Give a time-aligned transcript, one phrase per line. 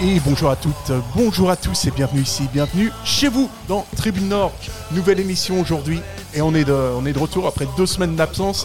[0.00, 4.28] Et bonjour à toutes, bonjour à tous et bienvenue ici, bienvenue chez vous dans Tribune
[4.28, 4.52] Nord.
[4.92, 6.00] Nouvelle émission aujourd'hui
[6.34, 8.64] et on est, de, retour après deux semaines d'absence.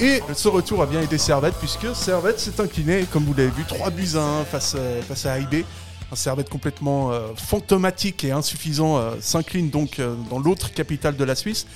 [0.00, 3.62] Et ce retour a bien été Servette puisque Servette s'est incliné, comme vous l'avez vu,
[3.64, 5.64] 3 buts à 1 face, euh, face à AIB.
[6.10, 11.36] Un Servette complètement euh, fantomatique et insuffisant euh, s'incline donc dans l'autre capitale de la
[11.36, 11.68] Suisse.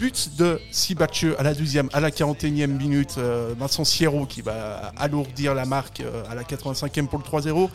[0.00, 3.16] But de Sibatcheux à la 12e, à la 41e minute.
[3.18, 7.68] euh, Vincent Sierro qui va alourdir la marque euh, à la 85e pour le 3-0.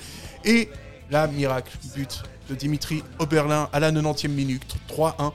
[0.43, 0.69] Et
[1.11, 5.33] la miracle, but de Dimitri Oberlin à la 90e minute, 3-1.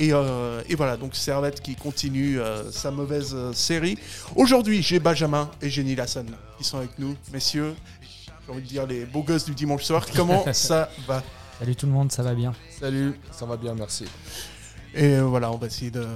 [0.00, 3.98] Et, euh, et voilà, donc Servette qui continue euh, sa mauvaise euh, série.
[4.36, 6.26] Aujourd'hui, j'ai Benjamin et Jenny Lassagne
[6.58, 7.16] qui sont avec nous.
[7.32, 7.74] Messieurs,
[8.46, 10.04] j'ai envie de dire les beaux gosses du dimanche soir.
[10.14, 11.22] Comment ça va?
[11.58, 12.52] Salut tout le monde, ça va bien?
[12.78, 14.04] Salut, ça va bien, merci.
[14.94, 16.06] Et euh, voilà, on va essayer de,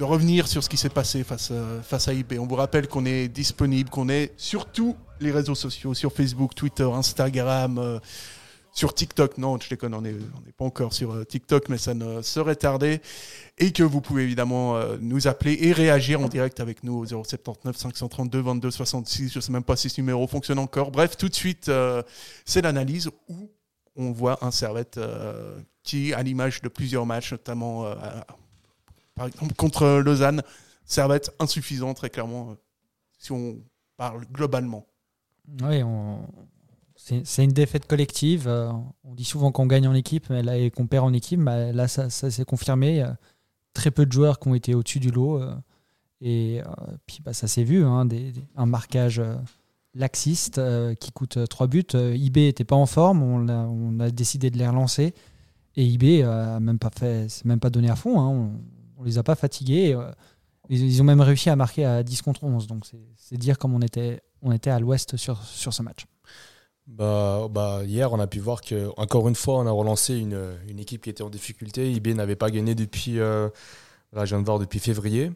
[0.00, 2.34] revenir sur ce qui s'est passé face, euh, face à IP.
[2.38, 6.54] On vous rappelle qu'on est disponible, qu'on est sur tous les réseaux sociaux, sur Facebook,
[6.54, 7.98] Twitter, Instagram, euh,
[8.72, 9.38] sur TikTok.
[9.38, 12.56] Non, je déconne, on n'est on n'est pas encore sur TikTok, mais ça ne serait
[12.56, 13.00] tardé.
[13.58, 17.74] Et que vous pouvez évidemment nous appeler et réagir en direct avec nous au 079
[17.74, 19.32] 532 22 66.
[19.32, 20.90] Je ne sais même pas si ce numéro fonctionne encore.
[20.90, 21.70] Bref, tout de suite,
[22.44, 23.50] c'est l'analyse où
[23.96, 25.00] on voit un Servette
[25.86, 27.94] qui, à l'image de plusieurs matchs, notamment euh,
[29.14, 30.42] par exemple contre Lausanne,
[30.84, 32.54] Servette insuffisant très clairement, euh,
[33.18, 33.56] si on
[33.96, 34.86] parle globalement.
[35.62, 35.82] Oui,
[36.96, 38.48] c'est une défaite collective.
[38.48, 38.70] euh,
[39.04, 41.40] On dit souvent qu'on gagne en équipe et qu'on perd en équipe.
[41.40, 43.04] mais là, ça, s'est confirmé.
[43.72, 45.40] Très peu de joueurs qui ont été au-dessus du lot.
[46.20, 46.62] Et
[47.06, 48.08] puis bah, ça s'est vu, hein,
[48.56, 49.22] un marquage
[49.94, 50.60] laxiste
[50.98, 51.84] qui coûte 3 buts.
[51.94, 55.14] IB n'était pas en forme, on a décidé de les relancer.
[55.76, 58.18] Et IB euh, a même pas fait, s'est même pas donné à fond.
[58.18, 58.52] hein, On,
[58.98, 59.94] on les a pas fatigués.
[59.94, 60.10] euh,
[60.68, 62.66] Ils, ont même réussi à marquer à 10 contre 11.
[62.66, 62.84] Donc
[63.16, 64.20] c'est dire comme on était,
[64.70, 66.06] à l'ouest sur, ce match.
[66.86, 70.78] Bah, bah, hier, on a pu voir que encore une fois, on a relancé une,
[70.78, 71.92] équipe qui était en difficulté.
[71.92, 73.48] IB n'avait pas gagné depuis, euh,
[74.12, 75.30] depuis février.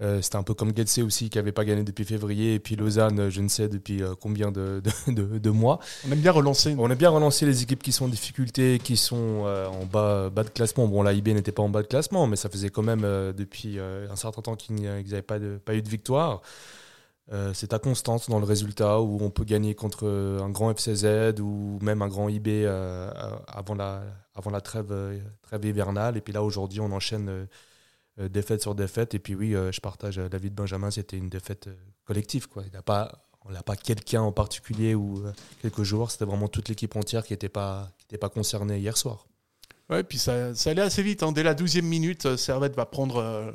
[0.00, 2.54] Euh, C'était un peu comme Getse aussi, qui n'avait pas gagné depuis février.
[2.54, 5.80] Et puis Lausanne, je ne sais depuis euh, combien de, de, de- de mois.
[6.06, 6.76] On aime bien relancer.
[6.78, 10.30] On a bien relancé les équipes qui sont en difficulté, qui sont euh, en bas,
[10.30, 10.86] bas de classement.
[10.86, 13.32] Bon, là, IB n'était pas en bas de classement, mais ça faisait quand même euh,
[13.32, 16.42] depuis un certain temps qu'ils n'avaient pas, de- pas eu de victoire.
[17.52, 20.08] C'est à constance dans le résultat où on peut gagner contre
[20.42, 24.02] un grand FCZ ou même un grand IB avant la,
[24.34, 24.94] avant la trêve,
[25.42, 26.16] trêve hivernale.
[26.16, 27.46] Et puis là, aujourd'hui, on enchaîne
[28.26, 29.14] défaite sur défaite.
[29.14, 31.74] Et puis oui, euh, je partage euh, l'avis de Benjamin, c'était une défaite euh,
[32.04, 32.48] collective.
[32.48, 32.64] Quoi.
[32.66, 36.48] Il n'a pas, on n'a pas quelqu'un en particulier ou euh, quelques joueurs, c'était vraiment
[36.48, 39.26] toute l'équipe entière qui n'était pas, pas concernée hier soir.
[39.90, 41.22] Ouais, puis ça, ça allait assez vite.
[41.22, 41.32] hein.
[41.32, 43.52] Dès la 12e minute, euh, Servette va prendre euh,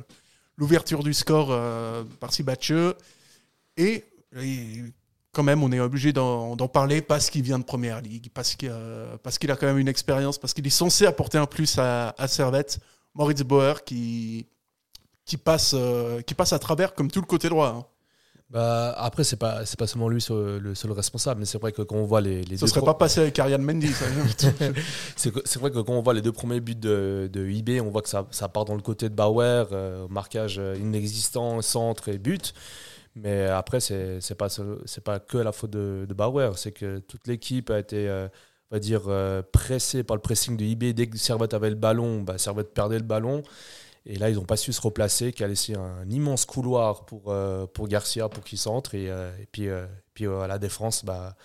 [0.57, 2.95] l'ouverture du score euh, par Sibatcheux.
[3.77, 4.03] Et,
[4.39, 4.83] et
[5.31, 8.69] quand même, on est obligé d'en parler parce qu'il vient de Première Ligue, parce qu'il
[8.71, 12.15] euh, qu'il a quand même une expérience, parce qu'il est censé apporter un plus à,
[12.17, 12.79] à Servette.
[13.15, 14.47] Moritz Bauer qui,
[15.25, 17.67] qui, passe, euh, qui passe à travers comme tout le côté droit.
[17.69, 17.85] hein.
[18.49, 21.71] Bah, après, c'est pas, c'est pas seulement lui seul- le seul responsable, mais c'est vrai
[21.71, 23.89] que quand on voit les, les Ça deux serait pas passé avec Ariane Mendy.
[25.15, 28.01] C'est vrai que quand on voit les deux premiers buts de, de IB, on voit
[28.01, 32.17] que ça, ça part dans le côté de Bauer, euh, marquage euh, inexistant, centre et
[32.17, 32.53] but.
[33.15, 36.99] Mais après, c'est c'est pas, c'est pas que la faute de, de Bauer, c'est que
[36.99, 38.27] toute l'équipe a été, euh,
[38.71, 39.03] on va dire,
[39.51, 40.93] pressée par le pressing de IB.
[40.93, 43.43] Dès que Servette avait le ballon, bah, Servette perdait le ballon.
[44.05, 47.31] Et là, ils n'ont pas su se replacer, qui a laissé un immense couloir pour,
[47.31, 48.95] euh, pour Garcia pour qu'il centre.
[48.95, 51.37] Et, euh, et puis, euh, puis euh, à la défense, bah,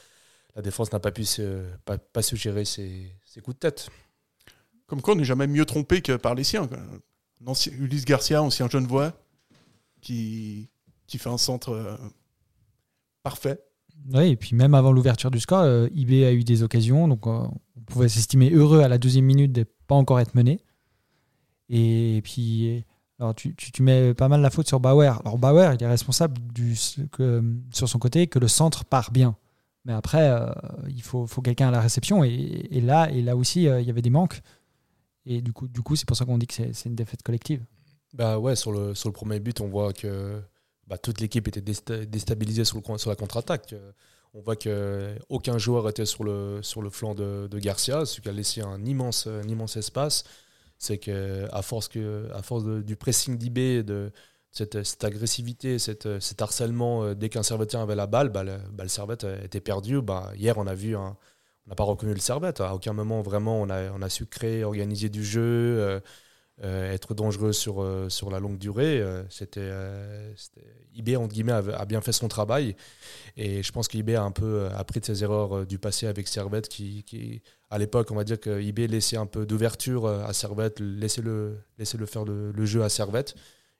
[0.57, 3.89] la défense n'a pas pu se, pas, pas su gérer ses, ses coups de tête.
[4.87, 6.67] Comme quoi, on n'est jamais mieux trompé que par les siens.
[6.67, 6.79] quoi.
[6.79, 9.13] Un ancien- Ulysse Garcia, ancien Genevois,
[10.01, 10.69] qui,
[11.07, 11.97] qui fait un centre
[13.23, 13.61] parfait.
[14.13, 17.53] Oui, et puis même avant l'ouverture du score, IB a eu des occasions, donc on
[17.87, 20.61] pouvait s'estimer heureux à la deuxième minute de pas encore être mené.
[21.69, 22.85] Et puis,
[23.19, 25.21] alors tu, tu, mets pas mal la faute sur Bauer.
[25.25, 26.41] Alors Bauer, il est responsable
[27.73, 29.37] sur son côté que le centre part bien.
[29.85, 30.51] Mais après, euh,
[30.89, 32.25] il faut, faut quelqu'un à la réception.
[32.25, 34.41] Et, et là, et là aussi, euh, il y avait des manques.
[35.25, 37.65] Et du coup, du coup c'est pour ça qu'on dit que c'est une défaite collective.
[38.15, 40.41] Bah ouais, sur le, sur le premier but, on voit que
[40.87, 43.75] bah, toute l'équipe était désta- déstabilisée sur, le, sur la contre-attaque.
[43.75, 43.93] Euh,
[44.35, 48.29] On voit qu'aucun joueur était sur le, sur le flanc de, de Garcia, ce qui
[48.29, 50.25] a laissé un immense, un immense espace.
[50.79, 54.13] C'est que à force que à force du pressing d'IB de
[54.51, 58.59] cette, cette, agressivité, cette, cet harcèlement, euh, dès qu'un servetien avait la balle, bah, le,
[58.73, 60.01] bah, servette était perdu.
[60.01, 61.17] Bah, hier, on a vu, un,
[61.67, 62.61] on n'a pas reconnu le servette.
[62.61, 66.01] À aucun moment, vraiment, on a, on a su créer, organiser du jeu, euh,
[66.63, 69.03] euh, être dangereux sur, sur la longue durée.
[71.17, 72.77] entre guillemets, a, bien fait son travail.
[73.37, 76.69] Et je pense qu'IB a un peu appris de ses erreurs du passé avec Servette,
[76.69, 78.51] qui, à l'époque, on va dire que
[78.91, 81.59] laissait un peu d'ouverture à Servette, laissait le
[82.07, 83.35] faire le, le jeu à Servette.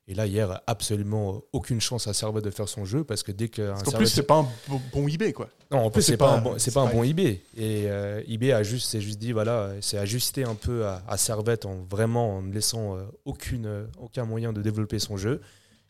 [0.09, 3.47] Et là, hier, absolument aucune chance à Servette de faire son jeu parce que dès
[3.47, 5.49] qu'un En plus, c'est pas un bon, bon IB, quoi.
[5.69, 7.19] Non, en plus, c'est pas, pas, un bon, pas, pas un bon IB.
[7.19, 11.15] Et euh, IB a juste, s'est juste dit, voilà, c'est ajusté un peu à, à,
[11.17, 15.41] Servette en vraiment en ne laissant euh, aucune, euh, aucun moyen de développer son jeu.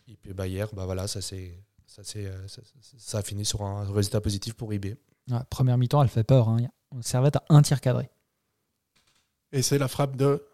[0.09, 1.57] Et puis bah, hier, bah, voilà, ça, c'est,
[1.87, 2.61] ça, c'est, ça,
[2.97, 4.97] ça, a fini sur un résultat positif pour IB.
[5.31, 6.49] Ouais, première mi-temps, elle fait peur.
[6.49, 6.67] Hein.
[6.99, 8.09] Servette a un tir cadré.
[9.53, 10.45] Et c'est la frappe de.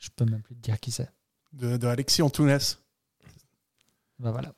[0.00, 1.08] Je peux même plus te dire qui c'est
[1.52, 2.58] de, de Alexis Antunes.
[4.18, 4.52] Ben voilà.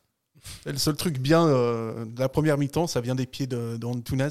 [0.67, 4.29] le seul truc bien euh, de la première mi-temps, ça vient des pieds d'Antunes.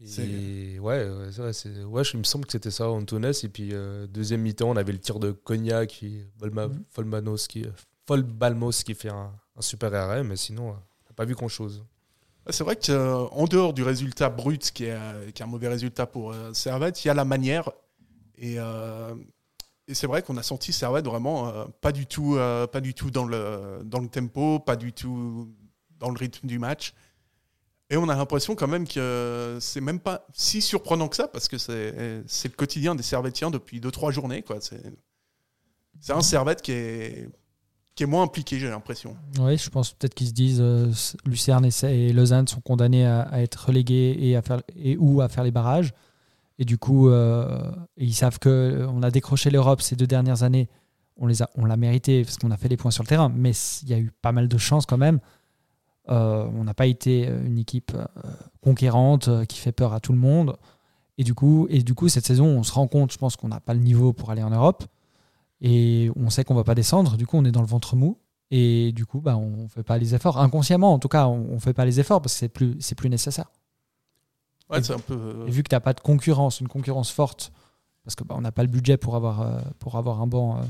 [0.00, 3.32] De, ouais, ouais, c'est, ouais, il me semble que c'était ça, Antunes.
[3.42, 7.46] Et puis, euh, deuxième mi-temps, on avait le tir de Cognac, qui, Volma, mm -hmm.
[7.46, 7.66] qui,
[8.08, 11.84] Balmos qui fait un, un, super arrêt, mais sinon, on n'a pas vu grand-chose.
[12.50, 16.32] C'est vrai qu'en dehors du résultat brut, qui est, qui est un mauvais résultat pour
[16.32, 17.70] euh, Servette, il y a la manière.
[18.36, 18.56] Et
[19.92, 22.94] et c'est vrai qu'on a senti Servette vraiment euh, pas du tout, euh, pas du
[22.94, 25.54] tout dans le, dans le tempo, pas du tout
[25.98, 26.94] dans le rythme du match.
[27.90, 31.46] Et on a l'impression quand même que c'est même pas si surprenant que ça, parce
[31.46, 34.42] que c'est le quotidien des Servettiens depuis 2-3 journées.
[36.00, 37.28] C'est un Servette qui est,
[37.94, 39.14] qui est moins impliqué, j'ai l'impression.
[39.40, 40.90] Oui, je pense peut-être qu'ils se disent euh,
[41.26, 45.28] Lucerne et Lausanne sont condamnés à, à, être relégués et, à faire, et ou à
[45.28, 45.92] faire les barrages.
[46.58, 50.68] Et du coup, euh, ils savent qu'on euh, a décroché l'Europe ces deux dernières années.
[51.16, 53.30] On les a, on l'a mérité parce qu'on a fait les points sur le terrain,
[53.34, 53.52] mais
[53.82, 55.20] il y a eu pas mal de chance quand même.
[56.08, 57.92] Euh, on n'a pas été une équipe
[58.60, 60.56] conquérante qui fait peur à tout le monde.
[61.18, 63.48] Et du coup, et du coup cette saison, on se rend compte, je pense qu'on
[63.48, 64.84] n'a pas le niveau pour aller en Europe.
[65.60, 67.16] Et on sait qu'on va pas descendre.
[67.16, 68.18] Du coup, on est dans le ventre mou.
[68.50, 70.38] Et du coup, bah, on ne fait pas les efforts.
[70.38, 72.96] Inconsciemment, en tout cas, on ne fait pas les efforts parce que c'est plus, c'est
[72.96, 73.46] plus nécessaire
[74.72, 75.14] un peu...
[75.14, 77.52] Euh, vu que tu n'as pas de concurrence, une concurrence forte,
[78.04, 80.62] parce qu'on bah, n'a pas le budget pour avoir, euh, pour avoir un banc euh,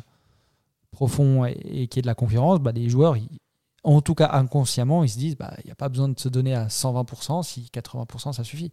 [0.90, 3.16] profond et, et qui est de la concurrence, bah, les joueurs,
[3.84, 6.28] en tout cas inconsciemment, ils se disent bah, il n'y a pas besoin de se
[6.28, 8.72] donner à 120% si 80% ça suffit.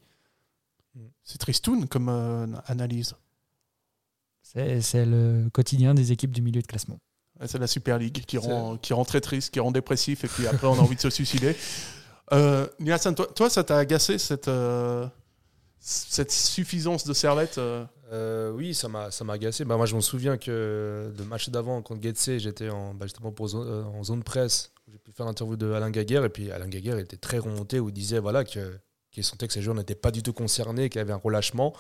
[1.24, 2.10] C'est tristoun comme
[2.66, 3.16] analyse.
[4.42, 6.98] C'est le quotidien des équipes du milieu de classement.
[7.46, 10.48] C'est la Super League qui rend, qui rend très triste, qui rend dépressif, et puis
[10.48, 11.56] après on a envie de se suicider.
[12.32, 12.68] Euh,
[13.36, 14.50] toi, ça t'a agacé cette,
[15.80, 19.66] cette suffisance de Servette euh euh, Oui, ça m'a agacé.
[19.66, 23.34] Bah, moi, je me souviens que le match d'avant contre Getse, j'étais en, bah, justement
[23.48, 24.72] zone, en zone presse.
[24.92, 26.26] J'ai pu faire l'interview de Alain Gaguerre.
[26.26, 28.80] Et puis Alain Gaguerre était très remonté où il disait voilà, qu'il
[29.12, 31.74] qu sentait que ces joueurs n'étaient pas du tout concernés, qu'il y avait un relâchement.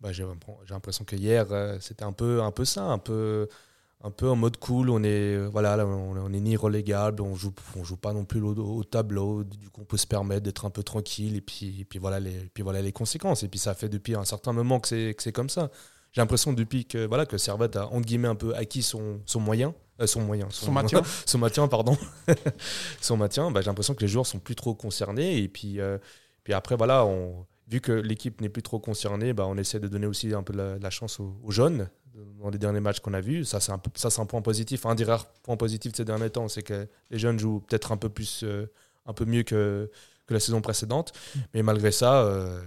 [0.00, 0.24] Bah, J'ai
[0.70, 3.48] l'impression que hier, euh, c'était un peu, un peu ça, un peu
[4.04, 4.90] un peu en mode cool.
[4.90, 8.84] On est, voilà, on, est ni relégable, on joue, on joue pas non plus au,
[8.84, 9.42] tableau.
[9.44, 11.36] Du coup, on peut se permettre d'être un peu tranquille.
[11.36, 13.42] Et puis, puis, voilà les, puis voilà les conséquences.
[13.42, 15.70] Et puis ça fait depuis un certain moment que c'est, que c'est comme ça.
[16.12, 19.40] J'ai l'impression depuis que voilà que Servette a entre guillemets un peu acquis son, son
[19.40, 21.96] moyen, euh, son moyen, son, maintien, son maintien, pardon,
[23.00, 23.50] son maintien.
[23.50, 25.38] Bah, j'ai l'impression que les joueurs sont plus trop concernés.
[25.38, 25.98] Et puis, euh,
[26.44, 29.88] puis après voilà, on, vu que l'équipe n'est plus trop concernée, bah, on essaie de
[29.88, 31.88] donner aussi un peu la, la chance aux, aux jeunes
[32.40, 33.44] dans les derniers matchs qu'on a vus.
[33.44, 34.86] Ça, c'est un, ça, c'est un point positif.
[34.86, 37.92] Un des rares points positifs de ces derniers temps, c'est que les jeunes jouent peut-être
[37.92, 38.70] un peu plus, euh,
[39.06, 39.90] un peu mieux que,
[40.26, 41.12] que la saison précédente.
[41.12, 41.38] Mm.
[41.54, 42.60] Mais malgré ça, euh,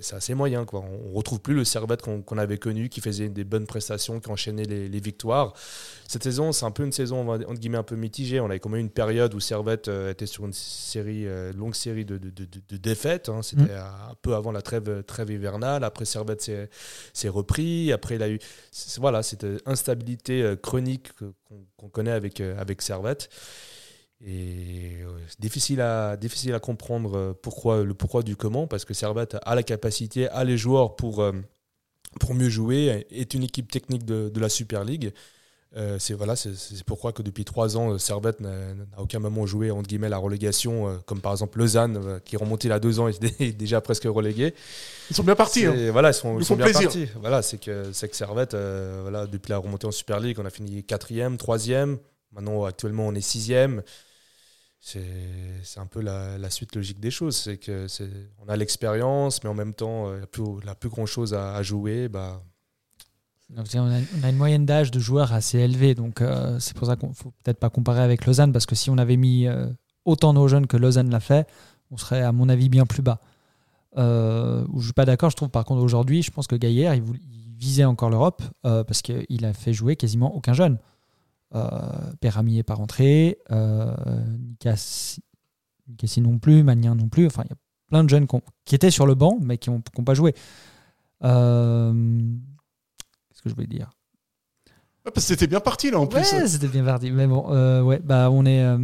[0.00, 0.64] c'est assez moyen.
[0.64, 0.80] Quoi.
[0.80, 4.30] On ne retrouve plus le Servette qu'on avait connu, qui faisait des bonnes prestations, qui
[4.30, 5.54] enchaînait les, les victoires.
[6.08, 8.40] Cette saison, c'est un peu une saison entre guillemets un peu mitigée.
[8.40, 11.74] On avait quand même une période où Servette euh, était sur une série, euh, longue
[11.74, 13.28] série de, de, de, de défaites.
[13.28, 13.42] Hein.
[13.42, 14.10] C'était mmh.
[14.10, 15.84] un peu avant la trêve, trêve hivernale.
[15.84, 16.42] Après, Servette
[17.12, 17.92] s'est repris.
[17.92, 18.38] Après, il a eu
[18.98, 21.08] voilà, cette instabilité euh, chronique
[21.76, 23.28] qu'on connaît avec, avec Servette.
[24.26, 28.94] Et euh, difficile à, difficile à comprendre euh, pourquoi, le pourquoi du comment, parce que
[28.94, 31.32] Servette a la capacité, a les joueurs pour, euh,
[32.20, 35.12] pour mieux jouer, est une équipe technique de, de la Super League.
[35.76, 39.88] Euh, c'est voilà, c'est pourquoi que depuis trois ans, Servette n'a aucun moment joué entre
[39.88, 43.08] guillemets la relégation, comme par exemple Lausanne qui est remonté il y a deux ans
[43.08, 44.54] et est déjà presque relégué.
[45.10, 45.66] Ils sont bien partis.
[45.66, 45.90] Hein.
[45.90, 47.08] Voilà, ils sont, ils sont bien partis.
[47.20, 50.50] Voilà, c'est que c'est que Servette, voilà, depuis la remontée en Super League, on a
[50.50, 51.98] fini quatrième, troisième.
[52.30, 53.82] Maintenant, actuellement, on est sixième
[54.84, 57.36] c'est un peu la, suite logique des choses.
[57.36, 57.86] C'est que
[58.44, 62.08] on a l'expérience, mais en même temps, la plus, la plus grand chose à, jouer,
[62.08, 62.42] bah,
[63.50, 67.14] On a, une moyenne d'âge de joueurs assez élevée, donc euh, c'est pour ça qu'on
[67.14, 69.66] faut peut-être pas comparer avec Lausanne, parce que si on avait mis euh,
[70.04, 71.48] autant nos jeunes que Lausanne l'a fait,
[71.90, 73.20] on serait à mon avis bien plus bas.
[73.96, 77.02] Euh, je suis pas d'accord, je trouve par contre aujourd'hui, je pense que Gaillard, il,
[77.56, 80.76] visait encore l'Europe parce qu'il a fait jouer quasiment aucun jeune.
[81.54, 81.68] Euh,
[82.20, 83.38] Perami n'est pas rentré,
[84.58, 85.22] Nikassi
[86.20, 87.56] non plus, Magnin non plus, enfin il y a
[87.88, 88.26] plein de jeunes
[88.64, 90.34] qui étaient sur le banc mais qui n'ont pas joué.
[91.22, 91.92] Euh,
[93.44, 93.90] que je voulais dire?
[95.04, 96.32] parce que c'était bien parti là en plus.
[96.32, 97.10] Ouais, c'était bien parti.
[97.10, 98.78] Mais bon, euh, ouais, bah on est euh,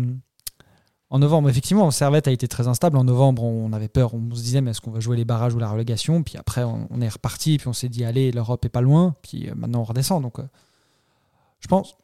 [1.08, 1.48] en novembre.
[1.48, 2.98] Effectivement, Servette a été très instable.
[2.98, 4.12] En novembre, on avait peur.
[4.12, 6.22] On se disait, mais est-ce qu'on va jouer les barrages ou la relégation?
[6.22, 7.56] Puis après, on, est reparti.
[7.56, 9.16] Puis on s'est dit, allez, l'Europe est pas loin.
[9.22, 10.22] Puis euh, maintenant, on redescend.
[10.22, 10.36] Donc,
[11.60, 11.96] je pense,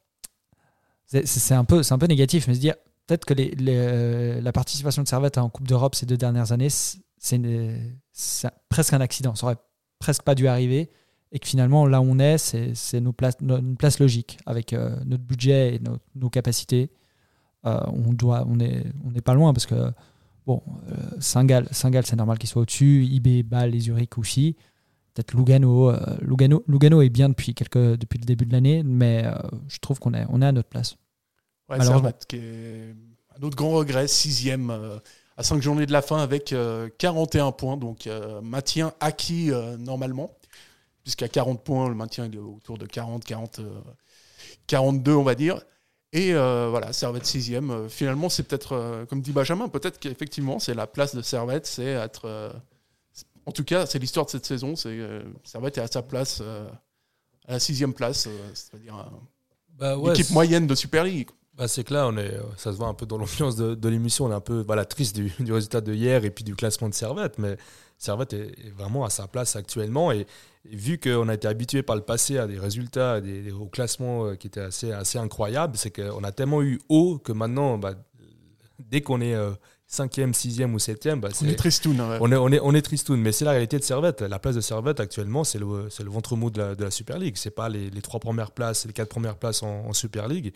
[1.06, 2.74] c'est un peu, un peu négatif, mais se dire
[3.06, 8.50] peut-être que les, la participation de Servette en Coupe d'Europe ces deux dernières années, c'est
[8.68, 9.34] presque un accident.
[9.34, 9.56] Ça aurait
[9.98, 10.90] presque pas dû arriver
[11.32, 15.74] et que finalement là où on est, c'est une place logique avec euh, notre budget
[15.74, 15.80] et
[16.14, 16.90] nos, capacités.
[17.66, 19.92] Euh, on doit, on est, on n'est pas loin parce que
[20.46, 23.04] bon, euh, Saint-Gall, c'est normal qu'il soit au-dessus.
[23.04, 24.56] IB, Bâle et Zurich aussi.
[25.16, 29.24] Peut-être Lugano, Lugano, Lugano est bien depuis quelques, depuis le début de l'année, mais
[29.66, 30.96] je trouve qu'on est, on est à notre place.
[31.70, 32.94] Ouais, Servette, qui est
[33.38, 34.70] un autre grand regret, sixième
[35.38, 36.54] à cinq journées de la fin avec
[36.98, 38.06] 41 points, donc
[38.42, 40.36] maintien acquis normalement
[41.06, 43.60] puisqu'à 40 points, le maintien est autour de 40, 40,
[44.66, 45.60] 42, on va dire.
[46.12, 47.70] Et euh, voilà, Servette sixième.
[47.70, 51.64] Euh, finalement, c'est peut-être, euh, comme dit Benjamin, peut-être qu'effectivement, c'est la place de Servette,
[51.64, 52.52] c'est être.
[53.46, 54.76] En tout cas, c'est l'histoire de cette saison.
[54.76, 54.98] C'est
[55.44, 59.10] Servette est à sa place, à la sixième place, c'est-à-dire
[59.78, 61.28] bah l'équipe moyenne de Super League.
[61.56, 64.26] Bah c'est que là, on est, ça se voit un peu dans l'ambiance de, l'émission.
[64.26, 66.88] On est un peu voilà, triste du, du, résultat de hier et puis du classement
[66.88, 67.38] de Servette.
[67.38, 67.56] Mais
[67.98, 70.12] Servette est, vraiment à sa place actuellement.
[70.12, 70.26] Et,
[70.64, 74.34] vu qu'on a été habitué par le passé à des résultats, des, au classement euh,
[74.34, 77.94] qui étaient assez, assez incroyables, c'est qu'on a tellement eu haut que maintenant, bah,
[78.80, 79.36] dès qu'on est
[79.90, 82.00] 5e, euh, 6e ou 7e, bah, on est tristoun.
[82.00, 83.20] On, est, on, est, on est tristoun.
[83.20, 84.22] Mais c'est la réalité de Servette.
[84.22, 87.18] La place de Servette actuellement, c'est le, le ventre mou de la, de la Super
[87.18, 87.36] League.
[87.36, 90.28] Ce n'est pas les, les, trois premières places, les quatre premières places en, en Super
[90.28, 90.52] League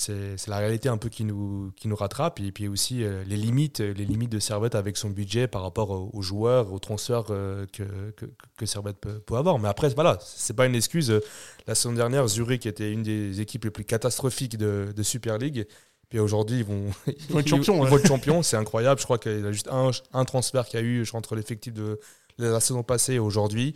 [0.00, 2.40] c'est la réalité un peu qui nous, qui nous rattrape.
[2.40, 5.90] Et puis aussi euh, les, limites, les limites de Servette avec son budget par rapport
[5.90, 8.26] aux, joueurs, aux transferts euh, que, que,
[8.56, 9.58] que, Servette peut, avoir.
[9.58, 11.20] Mais après, voilà, c'est pas une excuse.
[11.66, 15.66] La saison dernière, Zurich était une des équipes les plus catastrophiques de, de Super League.
[16.10, 17.86] Puis aujourd'hui, ils vont, ils vont être champions.
[17.86, 19.00] Ils, champions, c'est incroyable.
[19.00, 21.72] Je crois qu'il y a juste un, un transfert qu'il y a eu entre l'effectif
[21.72, 21.98] de,
[22.36, 23.74] la saison passée et aujourd'hui,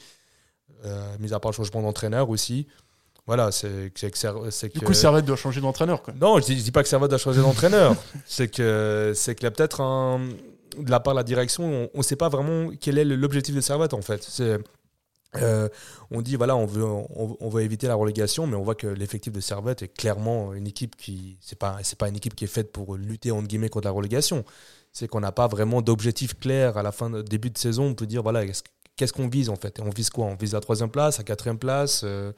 [0.84, 2.66] euh, mis à part le changement d'entraîneur aussi.
[3.26, 4.78] Voilà, c'est que.
[4.78, 6.02] Du coup, Servette doit changer d'entraîneur.
[6.20, 7.94] Non, je dis, dis pas que Servette doit changer d'entraîneur.
[8.26, 10.20] c'est que c'est qu'il y a peut-être un.
[10.78, 13.60] De la part de la direction, on ne sait pas vraiment quel est l'objectif de
[13.60, 14.26] Servette en fait.
[14.28, 14.58] C'est.
[15.42, 15.68] Euh,
[16.10, 19.32] on dit voilà on veut on, veut éviter la relégation mais on voit que l'effectif
[19.32, 22.48] de Servette est clairement une équipe qui c'est pas c'est pas une équipe qui est
[22.48, 24.44] faite pour lutter entre guillemets contre la relégation
[24.92, 27.94] c'est qu'on n'a pas vraiment d'objectif clair à la fin de début de saison on
[27.94, 28.44] peut dire voilà
[28.96, 29.80] qu'est-ce qu'on vise en fait?
[29.80, 30.26] On vise quoi?
[30.26, 32.32] On vise la troisième place la quatrième place euh,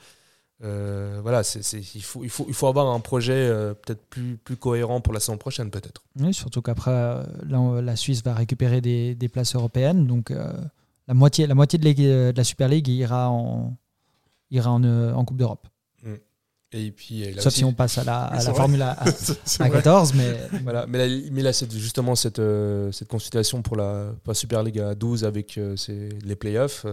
[0.64, 3.50] euh, voilà, il, faut, il, faut, il faut avoir un projet
[3.84, 6.02] peut-être plus, plus cohérent pour la saison prochaine, peut-être.
[6.18, 10.06] Oui, surtout qu'après, la Suisse va récupérer des, des places européennes.
[10.06, 10.32] Donc,
[11.08, 13.76] la, moitié, la moitié de, la Super League ira en,
[14.50, 15.66] ira en, en Coupe d'Europe.
[16.02, 16.14] Mm.
[16.72, 18.96] Et puis, Sauf si on passe à la, à la Formule à,
[19.70, 20.36] 14, mais...
[20.62, 22.40] Voilà, mais, là, mais là, c'est justement cette,
[22.92, 26.86] cette consultation pour la, pour la, Super League à 12 avec les playoffs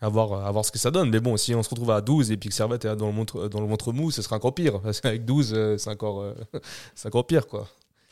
[0.00, 1.10] à voir, à voir ce que ça donne.
[1.10, 3.14] Mais bon, si on se retrouve à 12 et puis que Servette est dans le,
[3.14, 4.80] ventre, dans le ventre mou, ce sera encore pire.
[4.80, 6.34] Parce qu'avec 12, euh, c'est encore, euh,
[7.04, 7.46] encore pire.
[7.46, 7.68] Quoi.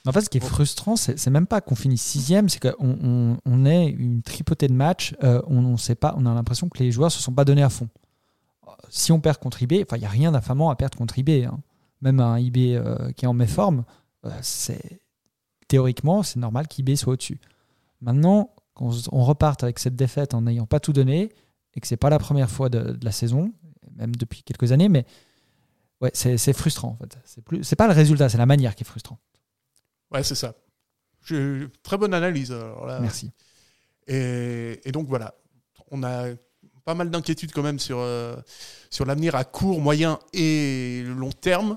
[0.06, 3.36] En fait, ce qui est frustrant, c'est même pas qu'on finisse sixième, c'est qu'on on,
[3.44, 5.14] on est une tripotée de matchs.
[5.22, 7.62] Euh, on, on, sait pas, on a l'impression que les joueurs se sont pas donnés
[7.62, 7.88] à fond.
[8.88, 11.44] Si on perd contre IB, enfin, il n'y a rien d'affamant à perdre contre IB.
[11.44, 11.58] Hein.
[12.00, 12.80] Même un IB
[13.16, 13.84] qui est en méforme,
[14.40, 15.00] c'est
[15.66, 17.40] théoriquement, c'est normal qu'IB soit au-dessus.
[18.00, 21.30] Maintenant, quand on reparte avec cette défaite en n'ayant pas tout donné,
[21.74, 23.52] et que c'est pas la première fois de, la saison,
[23.96, 25.04] même depuis quelques années, mais
[26.00, 27.18] ouais, c'est frustrant en fait.
[27.62, 29.20] C'est pas le résultat, c'est la manière qui est frustrante.
[30.10, 30.54] Ouais, c'est ça.
[31.82, 32.54] Très bonne analyse.
[33.00, 33.30] Merci.
[34.08, 35.34] Et, donc voilà,
[35.90, 36.28] on a
[36.84, 38.34] pas mal d'inquiétudes quand même sur, euh,
[38.88, 41.76] sur l'avenir à court, moyen et long terme.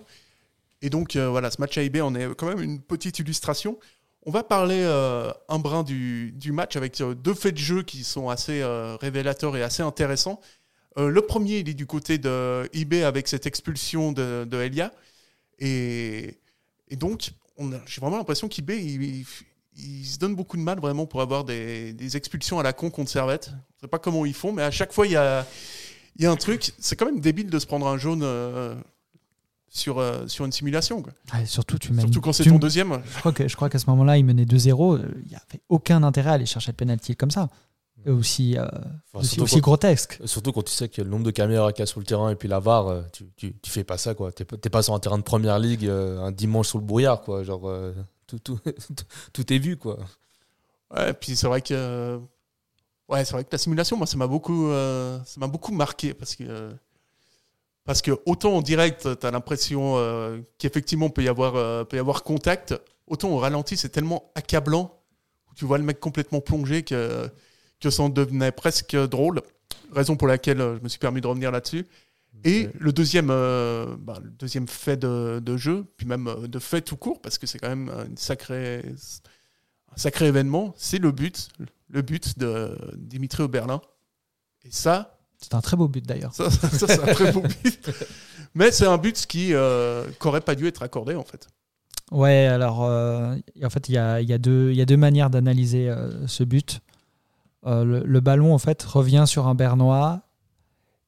[0.82, 3.78] Et donc euh, voilà, ce match AIB on est quand même une petite illustration.
[4.26, 8.30] On va parler euh, un brin du, match avec deux faits de jeu qui sont
[8.30, 8.64] assez
[9.02, 10.40] révélateurs et assez intéressants.
[10.96, 14.94] le premier, il est du côté de IB avec cette expulsion de, Elia.
[15.60, 16.38] Et,
[16.92, 18.72] donc, j'ai vraiment l'impression qu'IB,
[19.78, 23.10] il, se donne beaucoup de mal vraiment pour avoir des, expulsions à la con contre
[23.10, 23.48] Servette.
[23.48, 25.46] Je ne sais pas comment ils font, mais à chaque fois, il y a,
[26.16, 28.76] il y a un truc, c'est quand même débile de se prendre un jaune euh,
[29.70, 31.02] sur, euh, sur une simulation.
[31.02, 31.14] quoi.
[31.32, 33.02] Ah, surtout, tu Surtout quand c'est ton deuxième.
[33.06, 34.98] Je crois que je crois qu'à ce moment-là, il menait 2-0.
[34.98, 37.50] euh, Il n'y avait aucun intérêt à aller chercher le penalty comme ça.
[38.06, 40.20] Et aussi, euh, Enfin, aussi, surtout aussi quand- grotesque.
[40.26, 42.30] Surtout quand tu sais que le nombre de caméras qu'il y a sur le terrain
[42.30, 44.32] et puis la VAR, euh, tu, tu, tu fais pas ça quoi.
[44.32, 46.84] T'es pas- t'es pas sur un terrain de première ligue euh, un dimanche sous le
[46.86, 47.44] brouillard quoi.
[47.44, 47.94] Genre euh,
[48.28, 48.60] tout, tout,
[49.34, 50.00] tout est vu quoi.
[50.96, 52.20] Ouais, puis c'est vrai que.
[53.10, 56.14] Ouais, c'est vrai que la simulation, moi, ça m'a beaucoup, euh, ça m'a beaucoup marqué
[56.14, 56.44] parce que.
[56.48, 56.72] euh,
[57.84, 61.98] Parce que autant en direct, tu as l'impression euh, qu'effectivement peut y avoir euh, peut
[61.98, 62.74] y avoir contact,
[63.08, 64.98] autant au ralenti, c'est tellement accablant.
[65.56, 67.28] Tu vois le mec complètement plongé que,
[67.82, 69.42] que ça en devenait presque drôle.
[69.94, 71.86] Raison pour laquelle euh, je me suis permis de revenir là-dessus.
[72.44, 76.60] Et le deuxième, euh, bah, le deuxième fait de, de jeu, puis même euh, de
[76.60, 78.84] fait tout court, parce que c'est quand même une sacrée,
[79.94, 81.50] un sacré événement, c'est le but,
[81.90, 83.82] le but de Dimitri Oberlin.
[84.64, 86.34] Et ça, C'est un très beau but d'ailleurs.
[86.34, 87.90] ça, ça, ça, c'est un très beau but.
[88.56, 91.48] Mais c'est un but qui euh, n'aurait pas dû être accordé, en fait.
[92.12, 95.94] Ouais, alors euh, en fait, il y a, y, a y a deux manières d'analyser
[96.28, 96.82] ce but.
[97.66, 100.22] Euh, le, ballon, en fait, revient sur un Bernois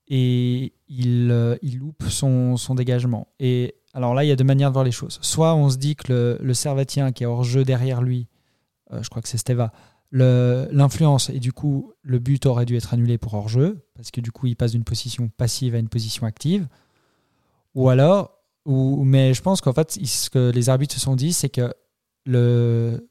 [0.07, 3.27] et il, euh, il loupe son, son dégagement.
[3.39, 5.19] Et alors là, il y a deux manières de voir les choses.
[5.22, 8.27] Soit on se dit que le, le Servatien qui est hors jeu derrière lui,
[8.91, 9.72] euh, je crois que c'est Steva,
[10.12, 14.22] l'influence et du coup, le but aurait dû être annulé pour hors jeu parce que
[14.22, 16.67] du coup, il passe d'une position passive à une position active.
[17.74, 21.33] Ou alors, ou, mais je pense qu'en fait, ce que les arbitres se sont dit,
[21.33, 21.74] c'est que
[22.25, 23.10] le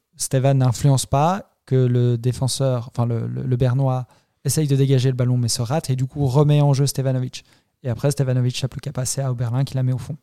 [0.53, 4.05] n'influence pas, que le défenseur, enfin le, le- Bernois,
[4.45, 7.45] essaye de dégager le ballon mais se rate et du coup remet en jeu Stevanovic.
[7.83, 10.17] Et après, Stevanovic n'a plus qu'à passer à Oberlin qui la met au fond.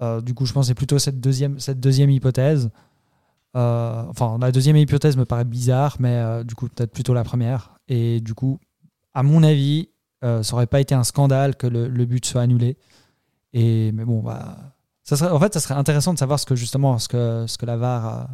[0.00, 2.70] Euh, du coup, je pense que c'est plutôt cette deuxième, cette deuxième hypothèse.
[3.56, 7.24] Euh, enfin, la deuxième hypothèse me paraît bizarre, mais euh, du coup, peut-être plutôt la
[7.24, 7.74] première.
[7.88, 8.58] Et du coup,
[9.14, 9.88] à mon avis,
[10.22, 12.76] ça aurait pas été un scandale que le, le but soit annulé.
[13.52, 14.56] Et mais bon, bah,
[15.04, 17.56] ça serait, en fait, ça serait intéressant de savoir ce que justement, ce que, ce
[17.56, 18.28] que la VAR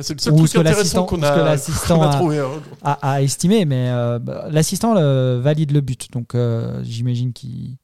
[0.00, 2.38] C'est le seul Ou truc intéressant qu'on ce que a, l'assistant a a- trouvé.
[2.38, 2.62] hein.
[2.82, 4.94] a, a estimé, mais euh, bah, l'assistant
[5.40, 6.10] valide le but.
[6.12, 7.76] Donc euh, j'imagine qu'il,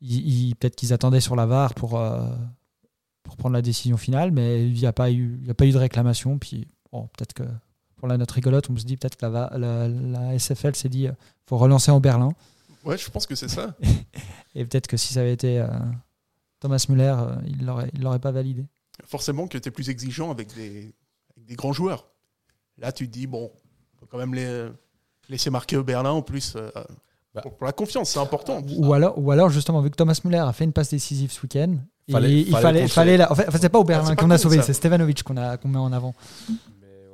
[0.00, 2.26] il- il- peut-être qu'ils attendaient sur la VAR pour, euh,
[3.22, 5.70] pour prendre la décision finale, mais il n'y a pas eu, y a pas eu
[5.72, 6.38] de réclamation.
[6.38, 7.44] Puis bon, peut-être que
[7.96, 11.06] pour la note rigolote, on se dit peut-être que la, la, la SFL s'est dit,
[11.46, 12.30] faut relancer en Berlin.
[12.84, 13.74] Ouais, je pense que c'est ça.
[14.54, 15.64] Et peut-être que si ça avait été
[16.60, 17.14] Thomas Müller,
[17.46, 18.64] il l'aurait, il l'aurait pas validé.
[19.06, 20.92] Forcément que tu es plus exigeant avec des,
[21.50, 22.06] des grands joueurs.
[22.78, 23.50] Là, tu te dis, bon,
[23.98, 24.68] faut quand même les,
[25.28, 26.54] laisser marquer au Berlin en plus.
[26.56, 26.70] euh,
[27.34, 27.42] Bah.
[27.42, 28.62] pour, pour la confiance, c'est important.
[28.76, 31.40] Ou alors, ou alors justement, vu que Thomas Müller a fait une passe décisive ce
[31.42, 31.76] week-end,
[32.08, 34.08] il- Fallait- il fallait fallait, la- en fait, en fait, c'est pas au Ah, Berlin
[34.14, 36.12] pas qu'on a sauvé, c'est Stevanovic qu'on a qu'on met en avant.
[36.48, 36.56] Mais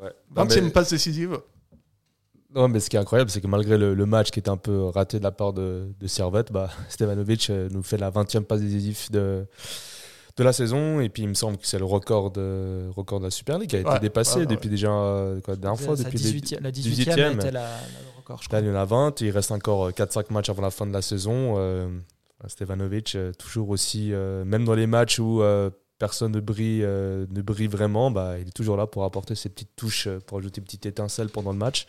[0.02, 0.12] ouais.
[0.34, 1.38] Non, 20e mais- passe décisive.
[2.54, 4.56] Non, mais ce qui est incroyable, c'est que malgré le, le match qui était un
[4.56, 8.44] peu raté de la part de, de Servette, bah, Stevanovic euh, nous fait la 20e
[8.44, 9.46] passe décisive de,
[10.36, 11.00] de la saison.
[11.00, 13.70] Et puis il me semble que c'est le record de, record de la Super League
[13.70, 15.96] qui a été dépassé ouais, depuis déjà euh, quoi, la dernière fois.
[15.96, 17.34] Depuis 18e la 18e, 18e.
[17.34, 19.20] était la, le record, je Là, il y en a 20.
[19.20, 21.54] Il reste encore euh, 4-5 matchs avant la fin de la saison.
[21.56, 21.88] Euh,
[22.46, 27.26] Stevanovic, euh, toujours aussi, euh, même dans les matchs où euh, personne ne brille, euh,
[27.30, 30.38] ne brille vraiment, bah, il est toujours là pour apporter ses petites touches, euh, pour
[30.38, 31.86] ajouter une petite étincelle pendant le match.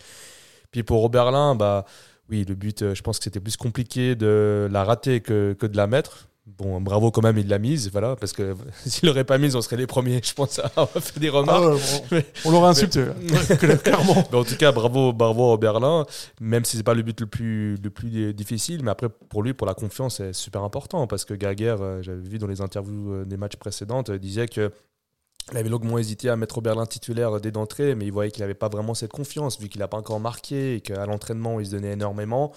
[0.71, 1.86] Puis pour Oberlin, bah,
[2.29, 5.65] oui, le but, euh, je pense que c'était plus compliqué de la rater que, que
[5.65, 6.29] de la mettre.
[6.57, 8.55] Bon, bravo quand même, il l'a mise, voilà, parce que
[8.86, 11.62] s'il l'aurait pas mise, on serait les premiers, je pense, à fait des Ah remarques.
[11.65, 11.79] ouais,
[12.12, 14.25] on Mais- on l'aurait insulté, cla- clairement.
[14.31, 16.05] Mais en tout cas, bravo, bravo à Berlin,
[16.39, 19.53] même si c'est pas le but le plus, le plus difficile, mais après, pour lui,
[19.53, 23.12] pour la confiance, c'est super important parce que Gaguerre, euh, j'avais vu dans les interviews
[23.13, 24.71] euh, des matchs précédents, euh, disait que
[25.51, 28.53] il avait longuement hésité à mettre Berlin titulaire dès d'entrée, mais il voyait qu'il n'avait
[28.53, 31.71] pas vraiment cette confiance, vu qu'il n'a pas encore marqué et qu'à l'entraînement, il se
[31.71, 32.51] donnait énormément.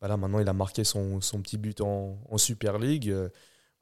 [0.00, 3.08] Voilà, maintenant, il a marqué son, son petit but en, en Super League.
[3.10, 3.28] euh,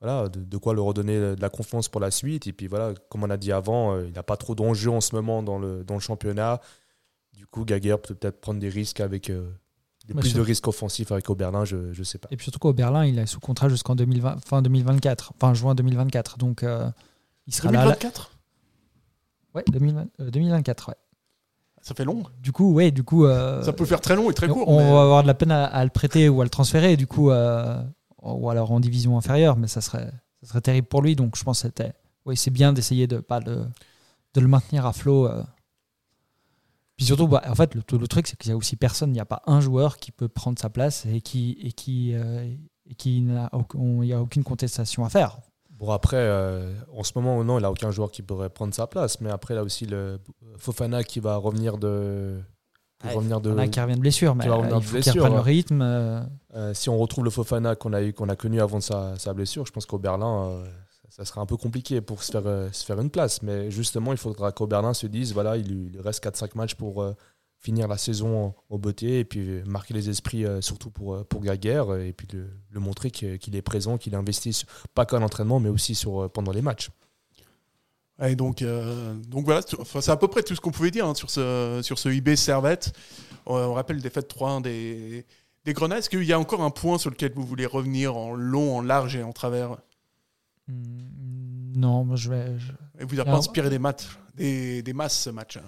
[0.00, 2.46] voilà, de, de quoi le redonner de la confiance pour la suite.
[2.46, 5.00] Et puis voilà, comme on a dit avant, euh, il n'a pas trop d'enjeux en
[5.00, 6.60] ce moment dans le, dans le championnat.
[7.32, 9.50] Du coup, Gaguerre peut peut-être prendre des risques avec euh,
[10.06, 10.38] des plus sûr.
[10.38, 12.28] de risques offensifs avec Oberlin, je ne sais pas.
[12.30, 15.74] Et puis surtout qu'au Berlin, il est sous contrat jusqu'en 2020, fin 2024, enfin juin
[15.74, 16.36] 2024.
[16.38, 16.90] Donc euh,
[17.46, 17.82] il sera là.
[17.84, 18.30] 2024
[19.54, 20.94] Ouais, 2020 euh, 2024, ouais.
[21.86, 22.22] Ça fait long.
[22.40, 23.26] Du coup, ouais, du coup.
[23.26, 24.66] euh, Ça peut faire très long et très court.
[24.66, 26.96] on mais- va avoir de la peine à, à le prêter ou à le transférer,
[26.96, 27.78] du coup, euh,
[28.22, 30.10] ou alors en division inférieure, mais ça serait,
[30.42, 31.14] ça serait terrible pour lui.
[31.14, 31.92] Donc je pense que c'était,
[32.24, 33.66] oui, c'est bien d'essayer de pas de,
[34.32, 35.26] de le maintenir à flot.
[35.26, 35.42] euh.
[36.96, 39.14] Puis surtout, bah, en fait, le, le truc, c'est qu'il y a aussi personne, il
[39.14, 42.48] n'y a pas un joueur qui peut prendre sa place et qui, et qui, euh,
[42.88, 45.38] et qui n'a il n'y a aucune contestation à faire.
[45.78, 48.86] Bon, après, euh, en ce moment, non, il n'a aucun joueur qui pourrait prendre sa
[48.86, 49.20] place.
[49.20, 50.18] Mais après, a aussi le
[50.56, 52.38] Fofana qui va revenir de,
[53.04, 53.56] Ouais, revenir de.
[53.58, 55.40] A qui revient de blessure, mais qui euh, il de faut qu'ils blessure, reprennent le
[55.40, 55.82] rythme.
[55.82, 56.20] euh,
[56.54, 59.34] Euh, si on retrouve le Fofana qu'on a eu, qu'on a connu avant sa, sa
[59.34, 60.64] blessure, je pense qu'au Berlin, euh,
[61.10, 63.42] ça, sera un peu compliqué pour se faire, euh, se faire une place.
[63.42, 67.02] Mais justement, il faudra qu'au Berlin se dise, voilà, il, il reste 4-5 matchs pour
[67.02, 67.14] euh,
[67.64, 71.24] finir la saison en, en beauté et puis marquer les esprits, euh, surtout pour, euh,
[71.24, 75.22] pour Gaguerre, euh, et puis le, le montrer qu'il est présent, qu'il investit pas qu'en
[75.22, 76.90] entraînement, mais aussi sur, pendant les matchs.
[78.22, 79.62] Et donc, euh, donc voilà,
[80.00, 82.36] c'est à peu près tout ce qu'on pouvait dire hein, sur ce, sur ce IB
[82.36, 82.92] Servette.
[83.46, 85.24] On, on rappelle des défaite 3-1 des,
[85.64, 85.98] des Grenades.
[85.98, 88.82] Est-ce qu'il y a encore un point sur lequel vous voulez revenir en long, en
[88.82, 89.78] large et en travers?
[90.68, 92.58] Hmm, non, moi je vais.
[92.58, 93.32] je- Et vous a Non.
[93.32, 95.62] pas inspiré des maths, des, des masses ce match hein?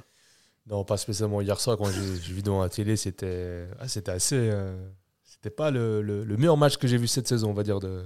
[0.69, 4.33] Non, pas spécialement hier soir quand j'ai vu dans la télé, c'était ah, assez.
[4.33, 4.77] euh,
[5.23, 7.79] c'était pas le meilleur match que j'ai vu cette saison, on va dire.
[7.79, 8.05] De,